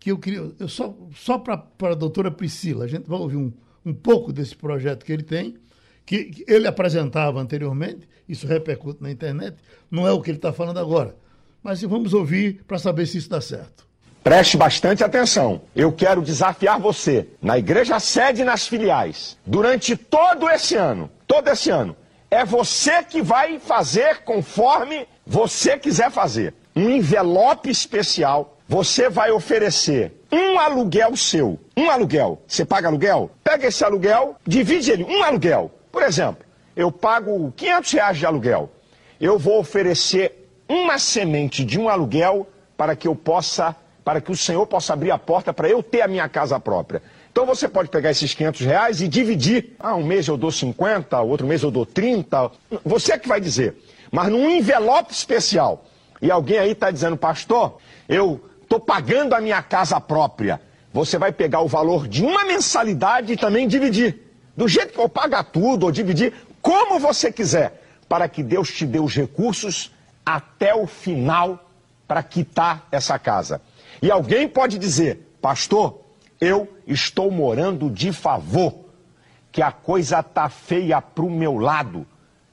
[0.00, 0.50] que eu queria.
[0.58, 3.52] Eu só só para a doutora Priscila, a gente vai ouvir um,
[3.88, 5.56] um pouco desse projeto que ele tem,
[6.04, 9.56] que, que ele apresentava anteriormente, isso repercute na internet,
[9.90, 11.16] não é o que ele está falando agora.
[11.62, 13.86] Mas vamos ouvir para saber se isso dá certo.
[14.22, 15.62] Preste bastante atenção.
[15.74, 21.48] Eu quero desafiar você, na igreja sede e nas filiais, durante todo esse ano, todo
[21.48, 21.96] esse ano,
[22.30, 26.52] é você que vai fazer conforme você quiser fazer.
[26.76, 31.58] Um envelope especial, você vai oferecer um aluguel seu.
[31.76, 32.42] Um aluguel.
[32.46, 33.30] Você paga aluguel?
[33.42, 35.04] Pega esse aluguel, divide ele.
[35.04, 35.70] Um aluguel.
[35.90, 36.44] Por exemplo,
[36.76, 38.70] eu pago 500 reais de aluguel.
[39.20, 43.74] Eu vou oferecer uma semente de um aluguel para que eu possa,
[44.04, 47.02] para que o Senhor possa abrir a porta para eu ter a minha casa própria.
[47.32, 49.76] Então você pode pegar esses 500 reais e dividir.
[49.78, 52.50] Ah, um mês eu dou 50, outro mês eu dou 30.
[52.84, 53.76] Você é que vai dizer.
[54.10, 55.84] Mas num envelope especial.
[56.20, 60.60] E alguém aí está dizendo, pastor, eu estou pagando a minha casa própria.
[60.92, 64.22] Você vai pegar o valor de uma mensalidade e também dividir.
[64.54, 67.82] Do jeito que eu pagar tudo ou dividir, como você quiser.
[68.06, 69.92] Para que Deus te dê os recursos
[70.24, 71.64] até o final
[72.06, 73.60] para quitar essa casa.
[74.02, 76.00] E alguém pode dizer, pastor,
[76.40, 78.74] eu estou morando de favor,
[79.50, 82.06] que a coisa tá feia pro meu lado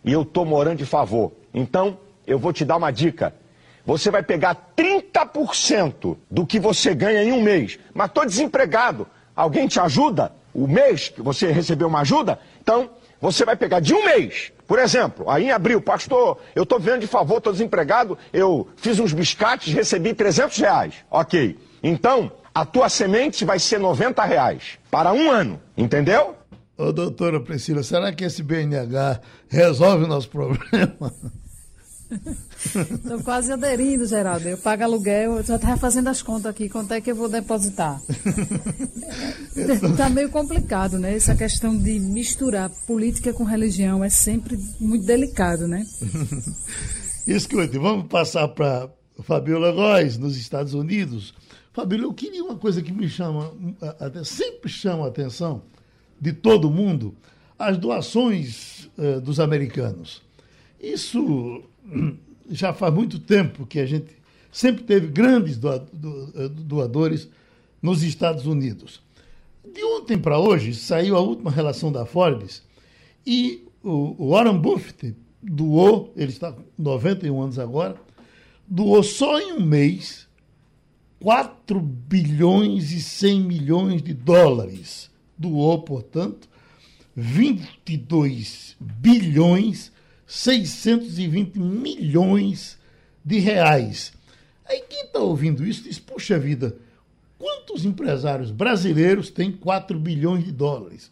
[0.03, 1.32] e eu estou morando de favor.
[1.53, 1.97] Então,
[2.28, 3.34] eu vou te dar uma dica.
[3.86, 9.08] Você vai pegar 30% do que você ganha em um mês, mas estou desempregado.
[9.36, 10.32] Alguém te ajuda?
[10.54, 12.40] O mês que você recebeu uma ajuda?
[12.62, 12.90] Então,
[13.22, 14.52] você vai pegar de um mês.
[14.68, 19.00] Por exemplo, aí em abril, pastor, eu estou vendo de favor, estou desempregado, eu fiz
[19.00, 20.96] uns biscates, recebi 300 reais.
[21.12, 21.58] Ok.
[21.84, 26.36] Então, a tua semente vai ser 90 reais para um ano, entendeu?
[26.78, 31.14] Ô, doutora Priscila, será que esse BNH resolve o nosso problema?
[32.12, 34.47] Estou quase aderindo, Geraldo.
[34.47, 37.30] Eu pago aluguel, eu já estava fazendo as contas aqui, quanto é que eu vou
[37.30, 38.01] depositar?
[39.56, 41.16] Está meio complicado, né?
[41.16, 45.84] Essa questão de misturar política com religião é sempre muito delicado, né?
[47.28, 48.89] Escute, vamos passar para
[49.24, 51.34] Fabiola Góes, nos Estados Unidos.
[51.74, 53.51] Fabíola, eu queria uma coisa que me chama,
[54.24, 55.64] sempre chama a atenção
[56.22, 57.16] de todo mundo,
[57.60, 60.22] as doações uh, dos americanos.
[60.80, 61.64] Isso
[62.50, 64.16] já faz muito tempo que a gente
[64.52, 67.28] sempre teve grandes eh, doadores
[67.82, 69.02] nos Estados Unidos.
[69.74, 72.64] De ontem para hoje saiu a última relação da Forbes
[73.26, 77.96] e o Warren Buffett doou, ele está com 91 anos agora,
[78.68, 80.28] doou só em um mês
[81.20, 85.10] 4 bilhões e 100 milhões de dólares.
[85.38, 86.48] Doou, portanto,
[87.16, 89.92] 22 bilhões
[90.26, 92.78] 620 milhões
[93.24, 94.14] de reais.
[94.66, 96.76] Aí quem está ouvindo isso diz, puxa vida,
[97.38, 101.12] quanto muitos empresários brasileiros têm 4 bilhões de dólares.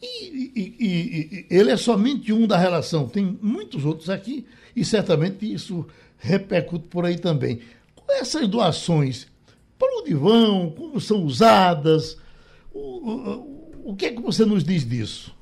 [0.00, 3.08] E, e, e, ele é somente um da relação.
[3.08, 5.86] Tem muitos outros aqui e certamente isso
[6.18, 7.60] repercute por aí também.
[7.96, 9.26] Com essas doações,
[9.78, 10.70] para onde vão?
[10.70, 12.16] Como são usadas?
[12.72, 15.34] O, o, o que é que você nos diz disso?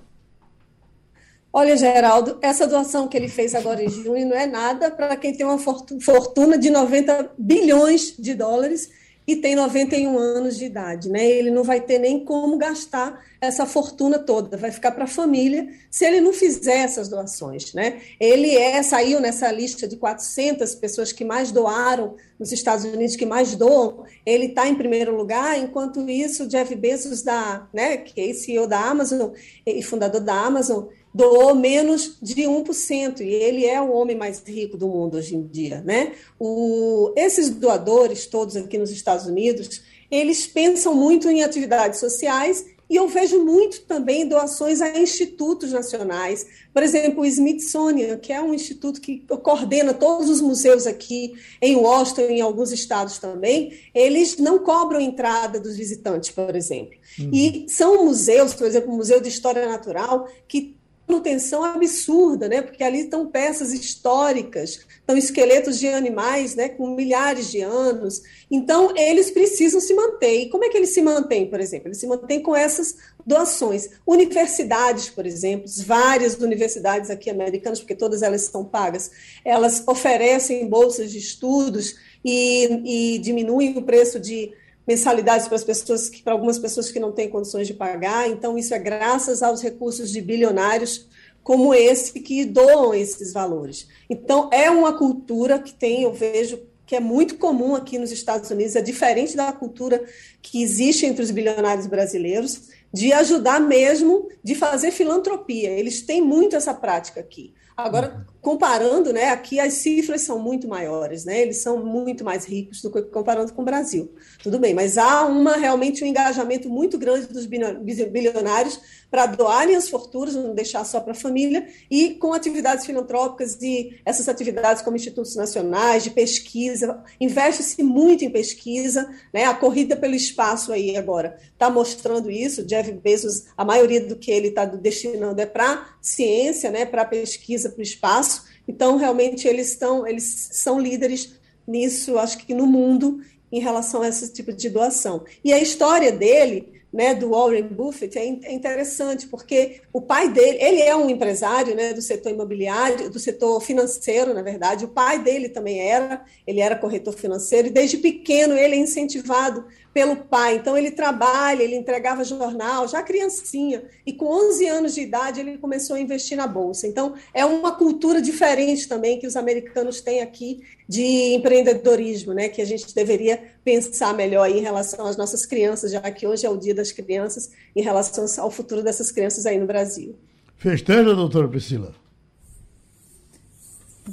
[1.58, 5.34] Olha, Geraldo, essa doação que ele fez agora em junho não é nada para quem
[5.34, 8.90] tem uma fortuna de 90 bilhões de dólares
[9.26, 11.26] e tem 91 anos de idade, né?
[11.26, 15.66] Ele não vai ter nem como gastar essa fortuna toda, vai ficar para a família
[15.90, 18.02] se ele não fizer essas doações, né?
[18.20, 23.24] Ele é saiu nessa lista de 400 pessoas que mais doaram nos Estados Unidos, que
[23.24, 24.04] mais doam.
[24.26, 28.78] Ele está em primeiro lugar, enquanto isso, Jeff Bezos da, né, que é CEO da
[28.78, 29.30] Amazon
[29.66, 30.84] e fundador da Amazon,
[31.16, 35.46] doou menos de 1%, e ele é o homem mais rico do mundo hoje em
[35.46, 35.80] dia.
[35.80, 36.12] Né?
[36.38, 42.96] O, esses doadores, todos aqui nos Estados Unidos, eles pensam muito em atividades sociais e
[42.96, 46.46] eu vejo muito também doações a institutos nacionais.
[46.72, 51.76] Por exemplo, o Smithsonian, que é um instituto que coordena todos os museus aqui em
[51.76, 56.94] Washington e em alguns estados também, eles não cobram entrada dos visitantes, por exemplo.
[57.18, 57.30] Uhum.
[57.32, 60.75] E são museus, por exemplo, o Museu de História Natural, que
[61.08, 62.62] manutenção absurda, né?
[62.62, 66.68] Porque ali estão peças históricas, estão esqueletos de animais, né?
[66.68, 68.22] Com milhares de anos.
[68.50, 70.42] Então eles precisam se manter.
[70.42, 71.88] E como é que eles se mantêm, por exemplo?
[71.88, 73.90] Eles se mantêm com essas doações.
[74.06, 79.10] Universidades, por exemplo, várias universidades aqui americanas, porque todas elas são pagas,
[79.44, 84.52] elas oferecem bolsas de estudos e, e diminuem o preço de
[84.86, 88.28] mensalidades para as pessoas, para algumas pessoas que não têm condições de pagar.
[88.28, 91.06] Então, isso é graças aos recursos de bilionários
[91.42, 93.86] como esse que doam esses valores.
[94.10, 98.50] Então, é uma cultura que tem, eu vejo, que é muito comum aqui nos Estados
[98.50, 100.04] Unidos, é diferente da cultura
[100.42, 105.70] que existe entre os bilionários brasileiros, de ajudar mesmo, de fazer filantropia.
[105.70, 107.52] Eles têm muito essa prática aqui.
[107.76, 112.80] Agora, comparando, né, aqui as cifras são muito maiores, né, eles são muito mais ricos
[112.80, 114.14] do que comparando com o Brasil.
[114.40, 118.80] Tudo bem, mas há uma realmente um engajamento muito grande dos bilionários
[119.10, 123.98] para doarem as fortunas, não deixar só para a família, e com atividades filantrópicas e
[124.04, 130.14] essas atividades como institutos nacionais, de pesquisa, investe-se muito em pesquisa, né, a corrida pelo
[130.14, 135.40] espaço aí agora está mostrando isso, Jeff Bezos, a maioria do que ele está destinando
[135.40, 138.35] é para ciência, né, para pesquisa, para o espaço,
[138.66, 144.08] então realmente eles estão, eles são líderes nisso, acho que no mundo, em relação a
[144.08, 145.24] esse tipo de doação.
[145.44, 150.56] E a história dele né, do Warren Buffett é, é interessante, porque o pai dele,
[150.58, 155.18] ele é um empresário né, do setor imobiliário, do setor financeiro, na verdade, o pai
[155.18, 160.56] dele também era, ele era corretor financeiro, e desde pequeno ele é incentivado pelo pai.
[160.56, 165.58] Então ele trabalha, ele entregava jornal, já criancinha, e com 11 anos de idade ele
[165.58, 166.86] começou a investir na bolsa.
[166.86, 172.62] Então é uma cultura diferente também que os americanos têm aqui de empreendedorismo, né, que
[172.62, 176.56] a gente deveria pensar melhor em relação às nossas crianças, já que hoje é o
[176.56, 180.14] Dia das Crianças, em relação ao futuro dessas crianças aí no Brasil.
[180.56, 181.94] Festeja, doutora Priscila.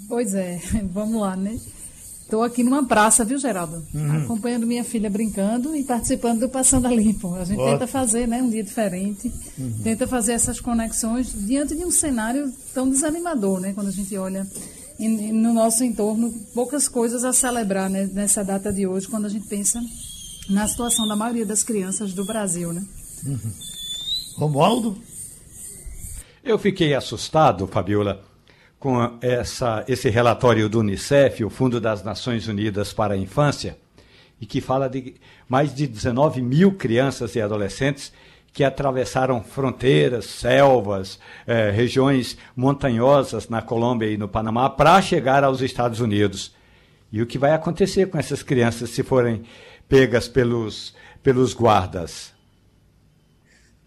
[0.07, 0.59] Pois é,
[0.91, 1.59] vamos lá, né?
[2.23, 3.85] Estou aqui numa praça, viu, Geraldo?
[3.93, 4.23] Uhum.
[4.23, 7.35] Acompanhando minha filha brincando e participando do Passando a Limpo.
[7.35, 7.73] A gente Ótimo.
[7.73, 9.81] tenta fazer né, um dia diferente, uhum.
[9.83, 13.73] tenta fazer essas conexões diante de um cenário tão desanimador, né?
[13.73, 14.47] Quando a gente olha
[14.99, 19.29] em, no nosso entorno, poucas coisas a celebrar né, nessa data de hoje, quando a
[19.29, 19.81] gente pensa
[20.49, 22.83] na situação da maioria das crianças do Brasil, né?
[23.25, 23.53] Uhum.
[24.37, 24.97] Romualdo?
[26.43, 28.21] Eu fiquei assustado, Fabiola,
[28.77, 33.77] com essa, esse relatório do Unicef, o Fundo das Nações Unidas para a Infância,
[34.41, 35.15] e que fala de
[35.47, 38.11] mais de 19 mil crianças e adolescentes
[38.53, 45.61] que atravessaram fronteiras, selvas, eh, regiões montanhosas na Colômbia e no Panamá para chegar aos
[45.61, 46.53] Estados Unidos.
[47.11, 49.43] E o que vai acontecer com essas crianças se forem
[49.89, 52.32] pegas pelos, pelos guardas?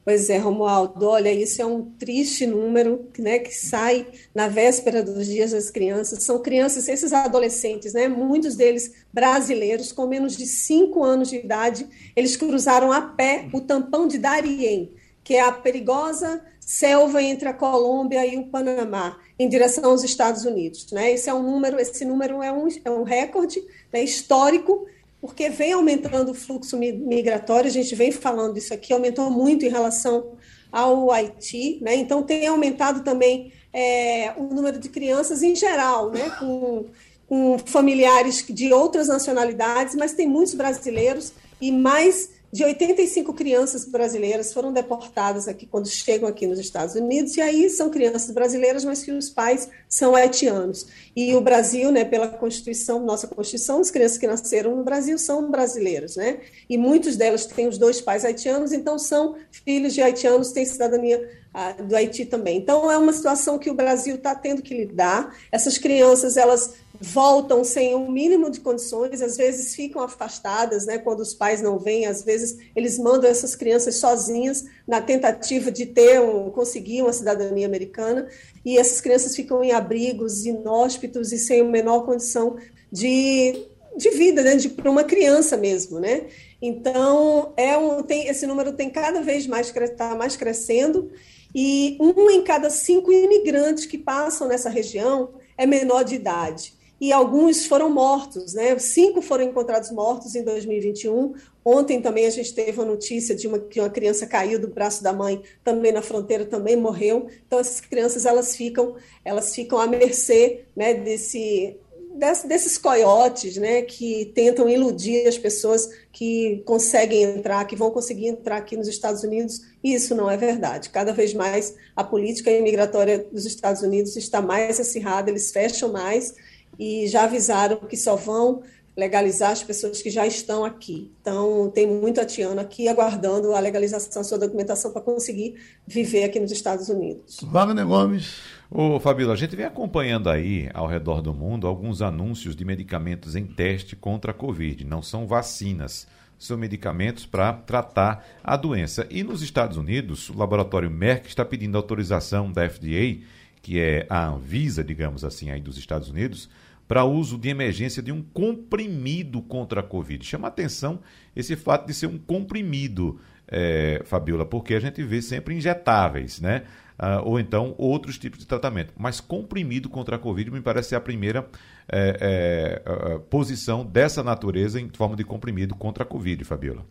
[0.06, 5.26] Pois é, Romualdo, olha, isso é um triste número, né, que sai na véspera dos
[5.26, 6.22] dias das crianças.
[6.22, 11.88] São crianças, esses adolescentes, né, muitos deles brasileiros, com menos de 5 anos de idade,
[12.14, 14.92] eles cruzaram a pé o tampão de Darien,
[15.24, 20.44] que é a perigosa selva entre a Colômbia e o Panamá, em direção aos Estados
[20.44, 20.86] Unidos.
[20.92, 21.14] Né?
[21.14, 23.60] Esse é um número, esse número é um, é um recorde
[23.92, 24.86] né, histórico
[25.26, 29.68] porque vem aumentando o fluxo migratório, a gente vem falando isso aqui, aumentou muito em
[29.68, 30.32] relação
[30.70, 31.94] ao Haiti, né?
[31.96, 36.30] Então tem aumentado também é, o número de crianças em geral, né?
[36.38, 36.86] Com,
[37.28, 44.52] com familiares de outras nacionalidades, mas tem muitos brasileiros e mais de 85 crianças brasileiras
[44.52, 49.02] foram deportadas aqui quando chegam aqui nos Estados Unidos, e aí são crianças brasileiras, mas
[49.02, 50.86] que os pais são haitianos.
[51.14, 55.50] E o Brasil, né, pela Constituição, nossa Constituição, as crianças que nasceram no Brasil são
[55.50, 56.40] brasileiras, né?
[56.68, 61.28] E muitos delas têm os dois pais haitianos, então são filhos de haitianos, têm cidadania
[61.58, 62.58] ah, do Haiti também.
[62.58, 65.34] Então é uma situação que o Brasil está tendo que lidar.
[65.50, 70.98] Essas crianças, elas voltam sem o um mínimo de condições, às vezes ficam afastadas, né,
[70.98, 75.86] quando os pais não vêm, às vezes eles mandam essas crianças sozinhas na tentativa de
[75.86, 78.28] ter um, conseguir uma cidadania americana,
[78.64, 82.56] e essas crianças ficam em abrigos inóspitos e sem a menor condição
[82.90, 83.66] de,
[83.96, 86.26] de vida, né, para uma criança mesmo, né?
[86.60, 91.10] Então, é um, tem, esse número tem cada vez mais está mais crescendo
[91.54, 97.12] e um em cada cinco imigrantes que passam nessa região é menor de idade e
[97.12, 98.78] alguns foram mortos, né?
[98.78, 101.34] Cinco foram encontrados mortos em 2021.
[101.64, 105.02] Ontem também a gente teve a notícia de uma, que uma criança caiu do braço
[105.02, 107.26] da mãe, também na fronteira, também morreu.
[107.46, 111.76] Então essas crianças elas ficam, elas ficam à mercê, né, desse
[112.16, 118.56] desses coiotes, né, que tentam iludir as pessoas que conseguem entrar, que vão conseguir entrar
[118.56, 120.88] aqui nos Estados Unidos, e isso não é verdade.
[120.88, 126.34] Cada vez mais a política imigratória dos Estados Unidos está mais acirrada, eles fecham mais,
[126.78, 128.62] e já avisaram que só vão
[128.96, 131.12] legalizar as pessoas que já estão aqui.
[131.20, 135.54] Então, tem muito atiano aqui aguardando a legalização da sua documentação para conseguir
[135.86, 137.40] viver aqui nos Estados Unidos.
[137.42, 138.40] Wagner Gomes.
[138.70, 143.36] Ô, Fabíola, a gente vem acompanhando aí, ao redor do mundo, alguns anúncios de medicamentos
[143.36, 144.84] em teste contra a Covid.
[144.84, 146.06] Não são vacinas,
[146.38, 149.06] são medicamentos para tratar a doença.
[149.10, 153.18] E nos Estados Unidos, o laboratório Merck está pedindo autorização da FDA,
[153.60, 156.48] que é a Anvisa, digamos assim, aí dos Estados Unidos,
[156.86, 160.24] para uso de emergência de um comprimido contra a Covid.
[160.24, 161.00] Chama atenção
[161.34, 166.62] esse fato de ser um comprimido, é, Fabiola, porque a gente vê sempre injetáveis, né?
[166.98, 168.92] Ah, ou então outros tipos de tratamento.
[168.96, 171.46] Mas comprimido contra a Covid me parece ser a primeira
[171.88, 176.86] é, é, posição dessa natureza em forma de comprimido contra a Covid, Fabiola.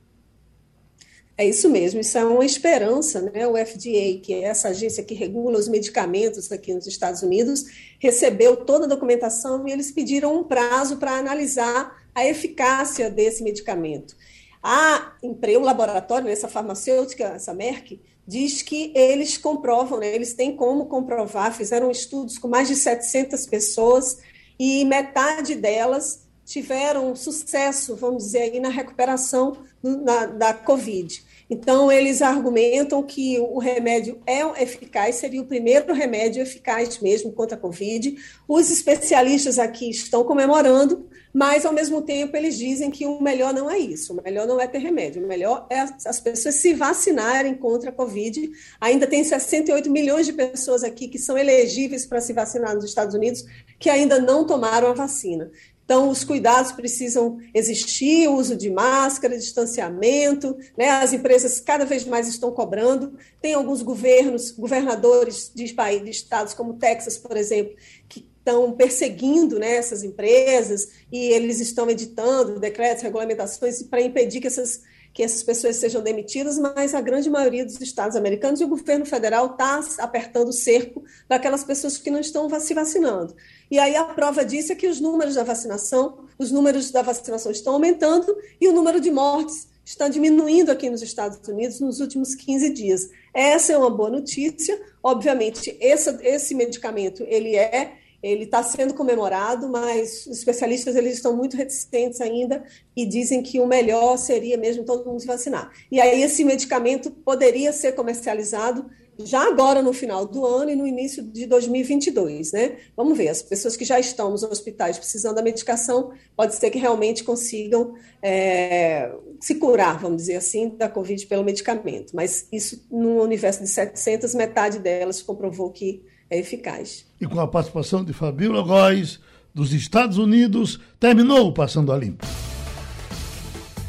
[1.38, 3.46] É isso mesmo, isso é uma esperança, né?
[3.46, 7.66] O FDA, que é essa agência que regula os medicamentos aqui nos Estados Unidos,
[8.00, 14.16] recebeu toda a documentação e eles pediram um prazo para analisar a eficácia desse medicamento.
[14.64, 20.16] A empresa, o laboratório, essa farmacêutica, essa Merck, diz que eles comprovam, né?
[20.16, 24.18] eles têm como comprovar, fizeram estudos com mais de 700 pessoas
[24.58, 31.24] e metade delas tiveram sucesso, vamos dizer aí, na recuperação na, da Covid.
[31.50, 37.56] Então, eles argumentam que o remédio é eficaz, seria o primeiro remédio eficaz mesmo contra
[37.56, 38.16] a Covid.
[38.48, 43.70] Os especialistas aqui estão comemorando, mas, ao mesmo tempo, eles dizem que o melhor não
[43.70, 47.54] é isso, o melhor não é ter remédio, o melhor é as pessoas se vacinarem
[47.54, 48.50] contra a Covid.
[48.80, 53.14] Ainda tem 68 milhões de pessoas aqui que são elegíveis para se vacinar nos Estados
[53.14, 53.46] Unidos
[53.78, 55.52] que ainda não tomaram a vacina.
[55.86, 60.90] Então, os cuidados precisam existir, o uso de máscara, distanciamento, né?
[60.90, 63.18] as empresas cada vez mais estão cobrando.
[63.40, 67.76] Tem alguns governos, governadores de, de estados como Texas, por exemplo,
[68.10, 74.48] que estão perseguindo né, essas empresas e eles estão editando decretos, regulamentações para impedir que
[74.48, 74.82] essas
[75.16, 79.06] que essas pessoas sejam demitidas, mas a grande maioria dos estados americanos e o governo
[79.06, 83.34] federal está apertando o cerco daquelas pessoas que não estão se vacinando.
[83.72, 87.50] E aí a prova disso é que os números da vacinação, os números da vacinação
[87.50, 92.36] estão aumentando e o número de mortes está diminuindo aqui nos Estados Unidos nos últimos
[92.36, 93.10] 15 dias.
[93.34, 94.78] Essa é uma boa notícia.
[95.02, 97.94] Obviamente, esse, esse medicamento ele é
[98.26, 102.64] ele está sendo comemorado, mas os especialistas eles estão muito reticentes ainda
[102.96, 105.72] e dizem que o melhor seria mesmo todo mundo se vacinar.
[105.92, 110.88] E aí esse medicamento poderia ser comercializado já agora no final do ano e no
[110.88, 112.78] início de 2022, né?
[112.98, 116.80] Vamos ver, as pessoas que já estão nos hospitais precisando da medicação, pode ser que
[116.80, 122.14] realmente consigam é, se curar, vamos dizer assim, da Covid pelo medicamento.
[122.14, 127.06] Mas isso, no universo de 700, metade delas comprovou que é eficaz.
[127.20, 129.20] E com a participação de Fabíola Góes,
[129.54, 132.26] dos Estados Unidos, terminou o Passando a Limpo.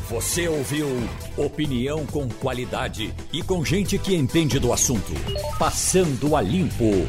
[0.08, 0.86] Você ouviu
[1.36, 5.12] opinião com qualidade e com gente que entende do assunto.
[5.58, 7.08] Passando a Limpo.